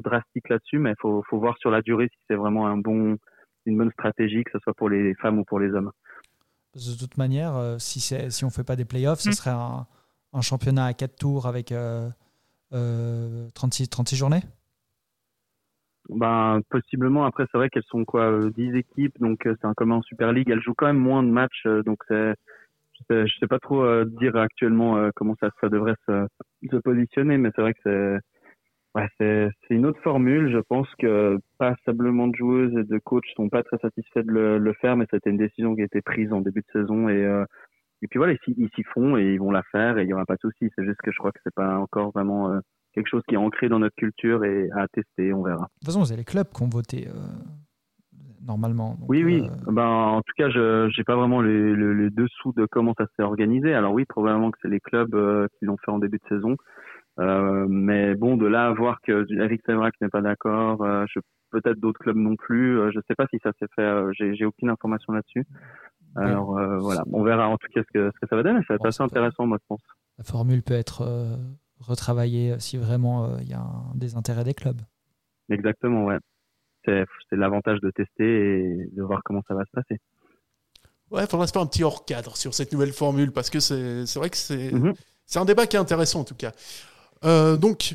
[0.00, 3.18] drastique là-dessus, mais il faut, faut voir sur la durée si c'est vraiment un bon,
[3.66, 5.90] une bonne stratégie, que ce soit pour les femmes ou pour les hommes.
[6.74, 9.32] De toute manière, si, si on fait pas des playoffs, ce mmh.
[9.32, 9.86] serait un,
[10.32, 12.14] un, championnat à quatre tours avec 36,
[12.72, 14.42] euh, 36 journées?
[16.08, 17.24] Ben, possiblement.
[17.24, 20.02] Après, c'est vrai qu'elles sont quoi, 10 euh, équipes, donc euh, c'est un commun en
[20.02, 20.50] Super League.
[20.50, 22.34] Elles jouent quand même moins de matchs, donc c'est,
[23.08, 27.74] je sais, pas trop dire actuellement comment ça, ça devrait se, positionner, mais c'est vrai
[27.74, 28.18] que
[29.18, 30.50] c'est, c'est, une autre formule.
[30.52, 34.58] Je pense que passablement de joueuses et de coachs sont pas très satisfaits de le,
[34.58, 37.44] le faire, mais c'était une décision qui a été prise en début de saison et
[38.02, 40.24] et puis voilà, ils s'y font et ils vont la faire et il n'y aura
[40.26, 40.70] pas de souci.
[40.76, 42.60] C'est juste que je crois que c'est pas encore vraiment euh,
[42.94, 45.64] quelque chose qui est ancré dans notre culture et à tester, on verra.
[45.64, 47.08] De toute façon, vous avez les clubs qui ont voté.
[47.08, 47.12] Euh,
[48.46, 48.96] normalement.
[48.98, 49.42] Donc, Oui, oui.
[49.44, 52.94] euh, Ben, en tout cas, je j'ai pas vraiment les, les, les dessous de comment
[52.96, 53.74] ça s'est organisé.
[53.74, 55.14] Alors oui, probablement que c'est les clubs
[55.58, 56.56] qui l'ont fait en début de saison.
[57.68, 60.78] Mais bon, de là à voir que Eric Sevrac n'est pas d'accord,
[61.50, 62.78] peut-être d'autres clubs non plus.
[62.92, 64.34] je sais pas si ça s'est fait.
[64.34, 65.44] j'ai aucune information là-dessus.
[66.16, 68.60] Alors euh, voilà, on verra en tout cas ce que ce que ça va donner.
[68.60, 69.80] Ça va être assez intéressant, moi, je pense.
[70.18, 71.36] la formule peut être euh,
[71.78, 74.80] retravaillée si vraiment euh, il y a un désintérêt des clubs.
[75.48, 76.18] Exactement, ouais.
[76.84, 80.00] C'est c'est l'avantage de tester et de voir comment ça va se passer.
[81.10, 83.60] Ouais, il faudra se faire un petit hors cadre sur cette nouvelle formule parce que
[83.60, 84.72] c'est c'est vrai que c'est
[85.26, 86.52] c'est un débat qui est intéressant en tout cas.
[87.24, 87.94] Euh, donc,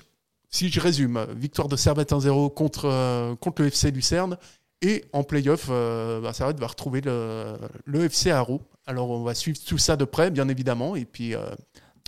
[0.50, 4.38] si je résume, victoire de Servette 1-0 contre, euh, contre le FC Lucerne
[4.82, 7.56] et en playoff, euh, bah, Servette va retrouver le,
[7.86, 8.62] le FC Haro.
[8.88, 10.96] Alors, on va suivre tout ça de près, bien évidemment.
[10.96, 11.40] Et puis, euh,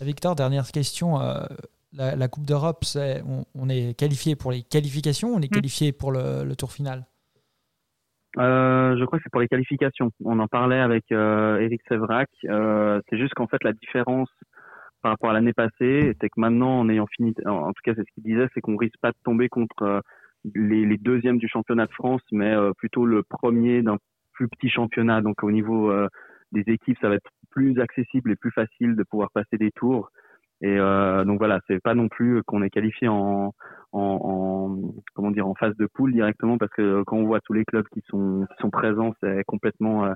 [0.01, 1.19] Victor, dernière question.
[1.21, 1.45] euh,
[1.93, 6.11] la, la Coupe d'Europe, on, on est qualifié pour les qualifications, on est qualifié pour
[6.11, 7.05] le, le tour final.
[8.37, 10.11] Euh, je crois que c'est pour les qualifications.
[10.23, 12.29] On en parlait avec euh, Eric Sevrac.
[12.45, 14.29] Euh, c'est juste qu'en fait la différence
[15.01, 17.93] par rapport à l'année passée, c'est que maintenant, en ayant fini, en, en tout cas
[17.95, 20.01] c'est ce qu'il disait, c'est qu'on risque pas de tomber contre euh,
[20.55, 23.97] les, les deuxièmes du championnat de France, mais euh, plutôt le premier d'un
[24.33, 25.21] plus petit championnat.
[25.21, 26.07] Donc au niveau euh,
[26.51, 30.09] des équipes, ça va être plus accessible et plus facile de pouvoir passer des tours.
[30.61, 33.53] Et euh, donc voilà, c'est pas non plus qu'on est qualifié en,
[33.91, 37.53] en, en comment dire en phase de poule directement parce que quand on voit tous
[37.53, 40.13] les clubs qui sont qui sont présents, c'est complètement euh,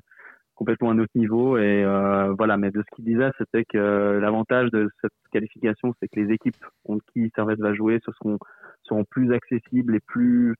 [0.61, 2.55] complètement à notre niveau et euh, voilà.
[2.55, 6.63] Mais de ce qu'il disait, c'était que l'avantage de cette qualification, c'est que les équipes
[6.83, 8.37] contre qui Servette va jouer, ce seront
[8.83, 10.55] seront plus accessibles et plus,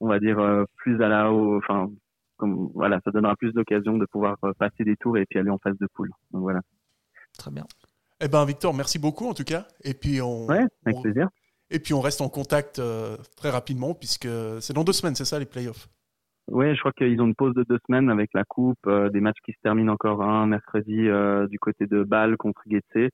[0.00, 1.90] on va dire, euh, plus à la haut, enfin
[2.38, 5.50] comme voilà, ça donnera plus d'occasions de pouvoir euh, passer des tours et puis aller
[5.50, 6.10] en phase de poule.
[6.30, 6.60] Donc voilà.
[7.38, 7.64] Très bien.
[8.24, 9.66] eh ben, Victor, merci beaucoup en tout cas.
[9.84, 11.28] Et puis, on, Ouais, avec on- plaisir.
[11.70, 14.28] et puis on reste en contact euh, très rapidement puisque
[14.60, 15.88] c'est dans deux semaines, c'est ça, les playoffs?
[16.48, 19.20] Ouais, je crois qu'ils ont une pause de deux semaines avec la coupe, euh, des
[19.20, 23.10] matchs qui se terminent encore un mercredi euh, du côté de Bâle contre Guetze.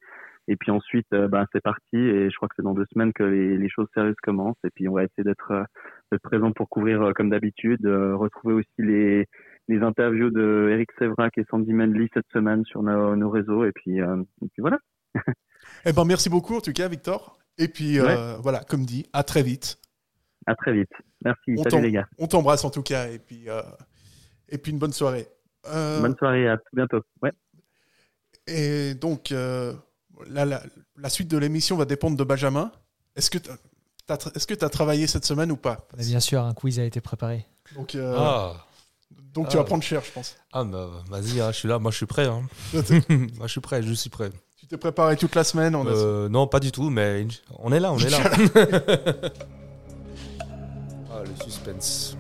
[0.51, 1.97] Et puis ensuite, euh, ben, c'est parti.
[1.97, 4.57] Et je crois que c'est dans deux semaines que les, les choses sérieuses commencent.
[4.65, 9.27] Et puis on va essayer d'être euh, présent pour couvrir comme d'habitude, retrouver aussi les
[9.69, 13.67] les interviews de Eric Sevrac et Sandy Mendley cette semaine sur nos, nos réseaux.
[13.67, 14.79] Et puis, et puis voilà.
[15.85, 17.39] Eh ben, merci beaucoup en tout cas, Victor.
[17.59, 17.99] Et puis,
[18.41, 19.77] voilà, comme dit, à très vite.
[20.49, 20.91] À très vite.
[21.25, 21.55] Merci.
[21.59, 22.07] On Salut les gars.
[22.19, 23.09] On t'embrasse en tout cas.
[23.09, 23.63] Et puis, euh,
[24.49, 25.29] et puis une bonne soirée.
[25.69, 26.49] Euh, Bonne soirée.
[26.49, 27.01] À tout bientôt.
[27.23, 27.33] Ouais.
[28.47, 29.75] Et donc, euh,
[30.31, 30.63] la, la-
[30.97, 32.73] la suite de l'émission va dépendre de Benjamin.
[33.15, 35.87] Est-ce que tu as, est-ce que tu as travaillé cette semaine ou pas?
[35.99, 37.45] Mais bien sûr, un quiz a été préparé.
[37.75, 38.65] Donc, euh, Ah.
[39.35, 39.61] donc tu Ah.
[39.61, 40.37] vas prendre cher, je pense.
[40.53, 42.27] Ah, bah, vas-y, hein, je suis là, moi je suis prêt.
[42.27, 42.43] hein.
[43.37, 44.31] moi je suis prêt, je suis prêt.
[44.57, 47.27] Tu t'es préparé toute la semaine on a- non, pas du tout, mais
[47.59, 48.19] on est là, on est là.
[51.19, 52.17] ah, le suspense.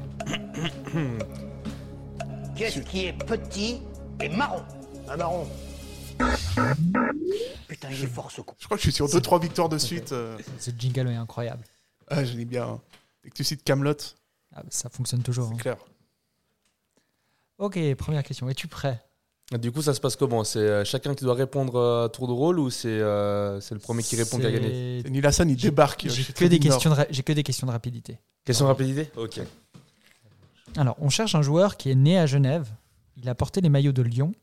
[2.57, 3.81] Qu'est-ce qui est petit
[4.21, 4.63] et marron
[5.09, 5.49] Un marron.
[7.69, 8.55] Putain, il est fort ce con.
[8.59, 10.13] Je crois que je suis sur 2-3 victoires de suite.
[10.13, 10.37] euh.
[10.59, 11.63] Ce jingle est incroyable.
[12.09, 12.65] Ah, je l'ai bien.
[12.67, 12.81] hein.
[13.23, 13.95] Dès que tu cites Camelot,
[14.55, 15.51] Ah, ça fonctionne toujours.
[15.53, 15.57] hein.
[15.57, 15.77] clair.
[17.59, 18.49] Ok, première question.
[18.49, 19.01] Es-tu prêt
[19.57, 20.45] Du coup, ça se passe comment?
[20.45, 23.75] C'est euh, chacun qui doit répondre euh, à tour de rôle ou c'est euh, c'est
[23.75, 25.03] le premier qui répond qui a gagné?
[25.09, 26.07] Nilassan, il débarque.
[26.07, 28.19] J'ai que, des questions de j'ai que des questions de rapidité.
[28.45, 29.11] Question de rapidité?
[29.17, 29.41] Ok.
[30.77, 32.69] Alors, on cherche un joueur qui est né à Genève.
[33.17, 34.35] Il a porté les maillots de Lyon.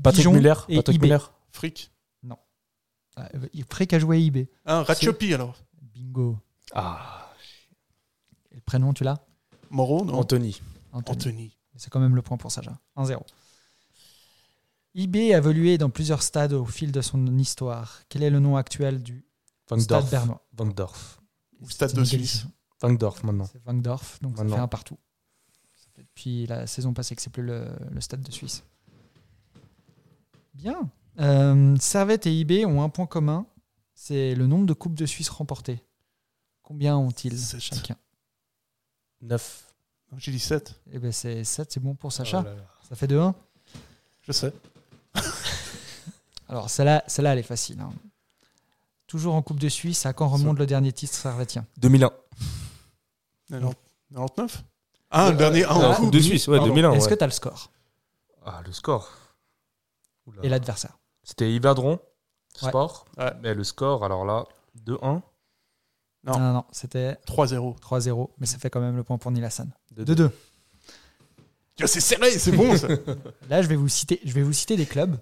[0.00, 1.02] Patrick Dijon Muller et Patrick IB.
[1.02, 1.18] Muller
[1.50, 1.90] Frick.
[2.22, 2.38] Non.
[3.16, 3.28] Ah,
[3.68, 4.46] Frick a joué à IB.
[4.64, 5.56] Un Ratchopi alors.
[5.92, 6.38] Bingo.
[6.72, 7.32] Ah.
[8.52, 9.18] Et le prénom, tu l'as?
[9.70, 10.14] Moreau, non?
[10.14, 10.60] Anthony.
[10.92, 11.56] Anthony.
[11.74, 12.78] C'est quand même le point pour Saja.
[12.96, 13.18] 1-0.
[14.94, 18.02] IB a évolué dans plusieurs stades au fil de son histoire.
[18.08, 19.26] Quel est le nom actuel du
[19.68, 21.20] Van stade bernois Van Dorf.
[21.60, 22.12] Ou Stade de Suisse.
[22.14, 22.52] égalisation.
[22.80, 23.46] Van Dorf maintenant.
[23.50, 24.56] C'est Van Dorf, donc ça Maintenant.
[24.56, 24.98] fait un partout.
[25.74, 28.62] Ça fait depuis la saison passée que c'est plus le, le stade de Suisse.
[30.52, 30.90] Bien.
[31.20, 33.46] Euh, Servette et IB ont un point commun,
[33.94, 35.82] c'est le nombre de coupes de Suisse remportées.
[36.62, 37.60] Combien ont-ils Sept.
[37.60, 37.96] chacun?
[39.22, 39.72] 9.
[40.18, 40.80] J'ai dit 7.
[40.92, 42.40] Eh ben c'est 7, c'est bon pour Sacha.
[42.40, 42.68] Oh là là.
[42.88, 43.34] Ça fait 2-1.
[44.22, 44.52] Je sais.
[46.54, 47.02] Alors celle-là,
[47.32, 47.80] elle est facile.
[47.80, 47.90] hein.
[49.08, 52.10] Toujours en Coupe de Suisse, à quand remonte le dernier titre servetien 2001.
[53.50, 54.64] 99
[55.10, 56.12] Ah, le dernier un en coupe.
[56.12, 56.72] de Suisse, ouais, Pardon.
[56.74, 56.92] 2001.
[56.92, 57.10] Est-ce ouais.
[57.10, 57.70] que tu as le score
[58.46, 59.10] Ah, le score.
[60.26, 60.42] Oula.
[60.44, 61.98] et l'adversaire C'était Yverdron,
[62.62, 62.68] Ouais.
[62.68, 63.04] sport.
[63.42, 64.44] Mais le score, alors là,
[64.86, 65.22] 2-1.
[66.24, 66.38] Non.
[66.38, 67.76] non, non, c'était 3-0.
[67.80, 69.70] 3-0, mais ça fait quand même le point pour Nilassan.
[69.96, 70.14] 2-2.
[70.14, 70.30] 2-2.
[71.80, 72.86] Ah, C'est serré, c'est bon ça.
[73.50, 75.18] Là, je vais vous citer, je vais vous citer des clubs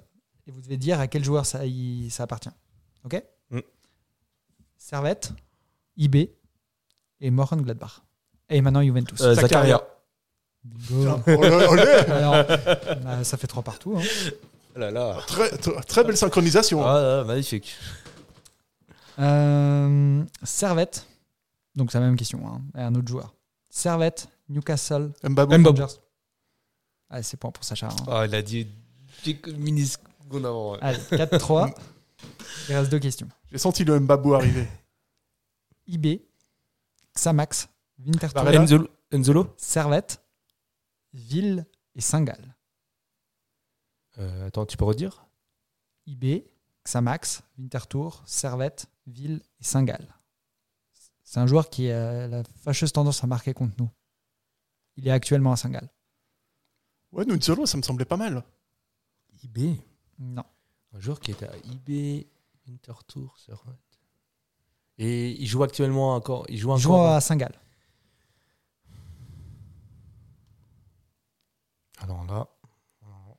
[0.47, 2.51] et vous devez dire à quel joueur ça, y- ça appartient.
[3.05, 3.61] Ok Mm.
[4.77, 5.33] Servette,
[5.97, 6.31] IB
[7.21, 8.03] et Mönchengladbach.
[8.49, 9.21] Et maintenant Juventus.
[9.21, 9.81] Euh, Zakaria.
[11.27, 12.45] Alors,
[13.03, 13.97] bah, ça fait 3 partout.
[13.99, 14.03] hein.
[14.75, 15.19] Oh là là.
[15.27, 16.85] Très, très- belle synchronisation.
[16.87, 17.75] Ah, ah, magnifique.
[19.19, 21.07] Euh, Servette.
[21.75, 22.47] Donc c'est la même question.
[22.47, 22.63] Hein.
[22.75, 23.35] Un autre joueur.
[23.69, 25.13] Servette, Newcastle.
[25.81, 25.95] Rangers.
[27.11, 27.89] Ah, c'est point pour Sacha.
[27.89, 27.97] hein.
[28.09, 28.67] Ah, il a dit
[30.33, 30.73] mini-secondes avant.
[30.73, 30.79] ouais.
[30.81, 31.75] Allez, 4-3.
[32.69, 33.29] Il reste deux questions.
[33.51, 34.69] J'ai senti le Mbabou arriver.
[35.87, 36.23] IB,
[37.15, 37.69] Xamax,
[37.99, 38.63] Winterthur, Varela.
[38.63, 40.23] Enzolo, Enzolo Servette,
[41.13, 42.55] Ville et Saint-Gall.
[44.19, 45.27] Euh, Attends, tu peux redire?
[46.07, 46.45] IB,
[46.85, 50.07] Xamax, Winterthur, Servette, Ville et Saint-Gall.
[51.25, 53.91] C'est un joueur qui a la fâcheuse tendance à marquer contre nous.
[54.97, 55.89] Il est actuellement à Saint-Gall.
[57.11, 58.45] Ouais, Nunzolo, ça me semblait pas mal.
[59.43, 59.81] IB
[60.25, 60.45] Non.
[60.95, 62.27] Un joueur qui était à IB,
[62.69, 63.77] Intertour, Servette.
[64.99, 66.45] Et il joue actuellement encore.
[66.49, 66.81] Il joue Il encore.
[66.81, 67.55] joue à Saint-Gall.
[71.99, 72.47] Alors là.
[73.03, 73.39] Alors,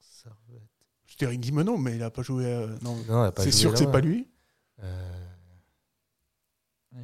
[0.00, 0.62] Servette.
[1.06, 2.46] Je dirais Guimeno, mais il a pas joué.
[2.46, 4.28] euh, non, Non, il a pas c'est sûr que c'est pas lui.
[4.82, 5.26] Euh,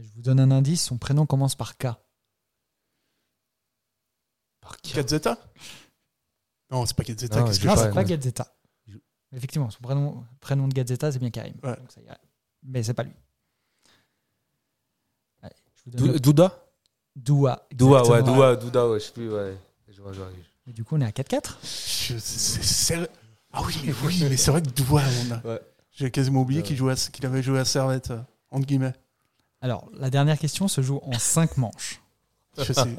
[0.01, 1.87] Je vous donne un indice, son prénom commence par K.
[4.61, 5.39] par qui Gazzetta
[6.71, 7.41] Non, c'est pas Gazzetta.
[7.41, 7.93] Non, Qu'est-ce je que je c'est?
[7.93, 8.58] Pas, pas.
[9.33, 11.55] Effectivement, son prénom, prénom de Gazzetta, c'est bien Karim.
[11.63, 11.77] Ouais.
[11.77, 12.17] Donc ça irait.
[12.63, 13.13] Mais c'est pas lui.
[15.43, 16.65] Allez, je vous donne Dou- le- Douda
[17.17, 17.67] Doua.
[17.73, 18.23] Doua, ouais.
[18.23, 19.57] Doua, Douda, ouais, je sais plus, ouais.
[19.89, 20.31] Je vois, je vois.
[20.67, 21.59] Et du coup, on est à 4-4.
[21.63, 23.11] Je- c'est- c'est-
[23.53, 25.47] Ah oui, mais oui, mais c'est vrai que Doua, on a.
[25.55, 25.61] Ouais.
[25.91, 26.77] J'ai quasiment oublié qu'il
[27.13, 28.21] qu'il avait joué à Servette, euh,
[28.51, 28.93] entre guillemets.
[29.61, 32.01] Alors, la dernière question se joue en 5 manches.
[32.57, 32.97] Je sais.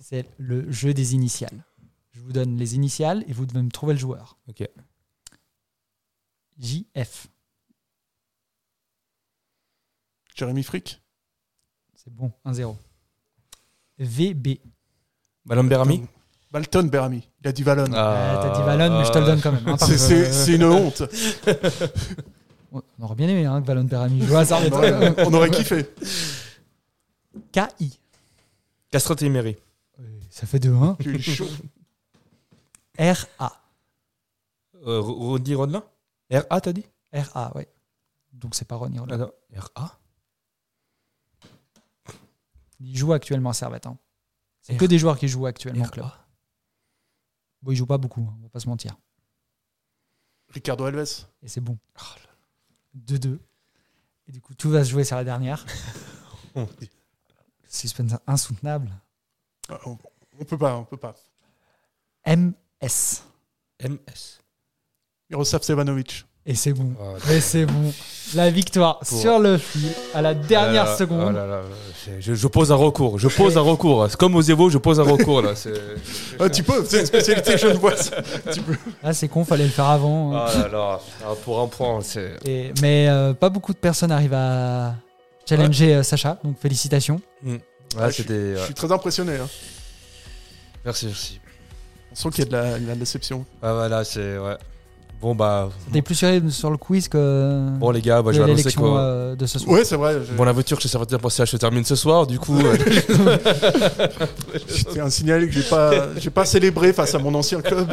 [0.00, 1.64] C'est le jeu des initiales.
[2.12, 4.38] Je vous donne les initiales et vous devez me trouver le joueur.
[4.48, 4.66] Ok.
[6.58, 7.26] JF.
[10.34, 11.00] Jérémy Frick
[11.94, 12.76] C'est bon, 1-0.
[13.98, 14.58] VB.
[15.46, 16.04] Balon Berami
[16.50, 17.28] Balton Berami.
[17.42, 17.84] Il a dit Valon.
[17.94, 19.62] Ah, Ouais, T'as dit Valon, mais je te le donne quand même.
[19.68, 21.02] hein, parce que- c'est une honte.
[22.72, 24.72] On aurait bien aimé hein, que Valon Perami joue à Servette.
[24.72, 25.86] on, aurait, on aurait kiffé.
[27.52, 27.98] KI.
[28.90, 29.56] Castro Téméry.
[30.28, 30.96] Ça fait 2-1.
[31.00, 31.48] Tu es chaud.
[32.98, 33.52] RA.
[34.86, 35.84] Euh, Rodney Rodelin?
[36.34, 36.86] RA, t'as dit?
[37.12, 37.68] RA, ouais.
[38.32, 39.14] Donc c'est pas Ronnie Roland.
[39.20, 39.32] Attends,
[39.76, 39.98] RA
[42.80, 43.86] Il joue actuellement à Servette.
[43.86, 43.98] hein.
[44.62, 46.06] C'est que des joueurs qui jouent actuellement au club.
[47.62, 48.96] Bon, il joue pas beaucoup, hein, on va pas se mentir.
[50.48, 51.26] Ricardo Alves.
[51.42, 51.78] Et c'est bon.
[52.96, 53.38] 2-2.
[54.26, 55.64] Et du coup, tout va se jouer sur la dernière.
[57.68, 58.90] Suspense insoutenable.
[59.68, 59.98] Ah, On,
[60.38, 61.14] on peut pas, on peut pas.
[62.26, 63.22] MS.
[63.82, 64.40] MS.
[65.30, 66.24] Miroslav Stevanovic.
[66.46, 66.92] Et c'est bon.
[67.00, 67.90] Oh, Et c'est bon.
[68.34, 71.24] La victoire Pour- sur le fil à la dernière Ah là, seconde.
[71.28, 71.62] oh là là,
[72.20, 73.18] je, pose un recours.
[73.18, 74.06] Je pose un recours.
[74.10, 75.54] C'est comme aux Evo, je pose un recours là.
[75.56, 75.72] c'est-
[76.38, 78.10] Ah, tu peux, c'est une spécialité genevoise.
[78.52, 78.76] tu peux.
[79.02, 80.36] Ah, c'est con, fallait le faire avant.
[80.36, 80.44] hein.
[80.46, 82.36] Ah là là, ah, pour un point, c'est.
[82.44, 84.96] Et, mais euh, pas beaucoup de personnes arrivent à
[85.48, 87.20] challenger euh, Sacha, donc félicitations.
[87.42, 87.56] Mm.
[87.96, 88.56] Ah, Ouais, je, suis, c'était.
[88.56, 89.36] je suis très impressionné.
[89.36, 89.48] hein.
[90.84, 91.40] Merci, merci.
[92.12, 93.46] On sent qu'il y a de la, de la déception.
[93.62, 94.36] Ah voilà, c'est.
[94.36, 94.56] Ouais.
[95.24, 95.70] Bon bah.
[95.90, 98.98] T'es plus sérieux sur le quiz que Bon les gars, bah, je vais annoncer quoi.
[99.00, 99.74] euh, de ce soir.
[99.74, 100.16] Ouais, c'est vrai.
[100.22, 102.58] je- Bon, la voiture chez Servette.ch se termine ce soir, du coup.
[102.58, 102.76] euh,
[104.92, 107.88] tiens à signaler que j'ai pas, j'ai pas célébré face à mon ancien club.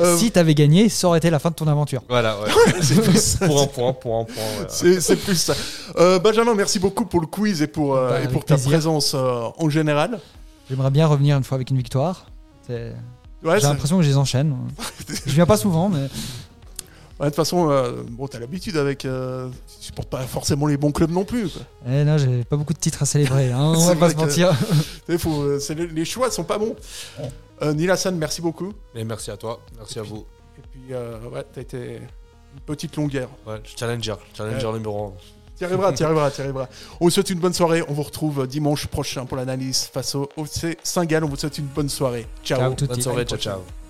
[0.00, 2.02] Euh, Si t'avais gagné, ça aurait été la fin de ton aventure.
[2.08, 2.48] voilà, ouais.
[2.80, 3.46] c'est plus ça.
[3.46, 4.42] pour un point, pour un point.
[4.68, 5.52] C'est c'est plus ça.
[5.98, 8.54] Euh, Benjamin, merci beaucoup pour le quiz et pour, euh, Bah, et avec pour ta
[8.54, 8.70] plaisir.
[8.70, 10.18] présence euh, en général.
[10.70, 12.24] J'aimerais bien revenir une fois avec une victoire.
[12.66, 12.94] C'est-
[13.46, 14.56] Ouais, J'ai l'impression que je les enchaîne.
[15.26, 16.08] je viens pas souvent, mais
[17.18, 19.06] Ouais, de toute façon, euh, bon, t'as l'habitude avec.
[19.06, 21.48] Euh, tu supportes pas forcément les bons clubs non plus.
[21.48, 21.62] quoi.
[21.88, 23.52] eh, non, j'ai pas beaucoup de titres à célébrer.
[23.52, 24.52] hein, on va pas se mentir.
[25.18, 25.58] Faut, euh,
[25.94, 26.76] les, choix sont pas bons.
[27.62, 28.74] Euh, Neil Hassan, merci beaucoup.
[28.94, 30.26] Et merci à toi, merci à vous.
[30.58, 31.96] Et puis, euh, ouais, t'as été
[32.54, 33.30] une petite longueur.
[33.46, 34.72] Ouais, challenger, challenger Ouais.
[34.74, 35.12] numéro 1.
[35.56, 36.68] T'y arriveras, t'y arriveras, t'y arriveras.
[37.00, 37.82] On vous souhaite une bonne soirée.
[37.88, 41.24] On vous retrouve dimanche prochain pour l'analyse face au OC Saint-Gall.
[41.24, 42.26] On vous souhaite une bonne soirée.
[42.44, 42.74] Ciao.
[42.74, 42.86] Ciao.
[42.88, 43.85] Bonne soirée, ciao, ciao.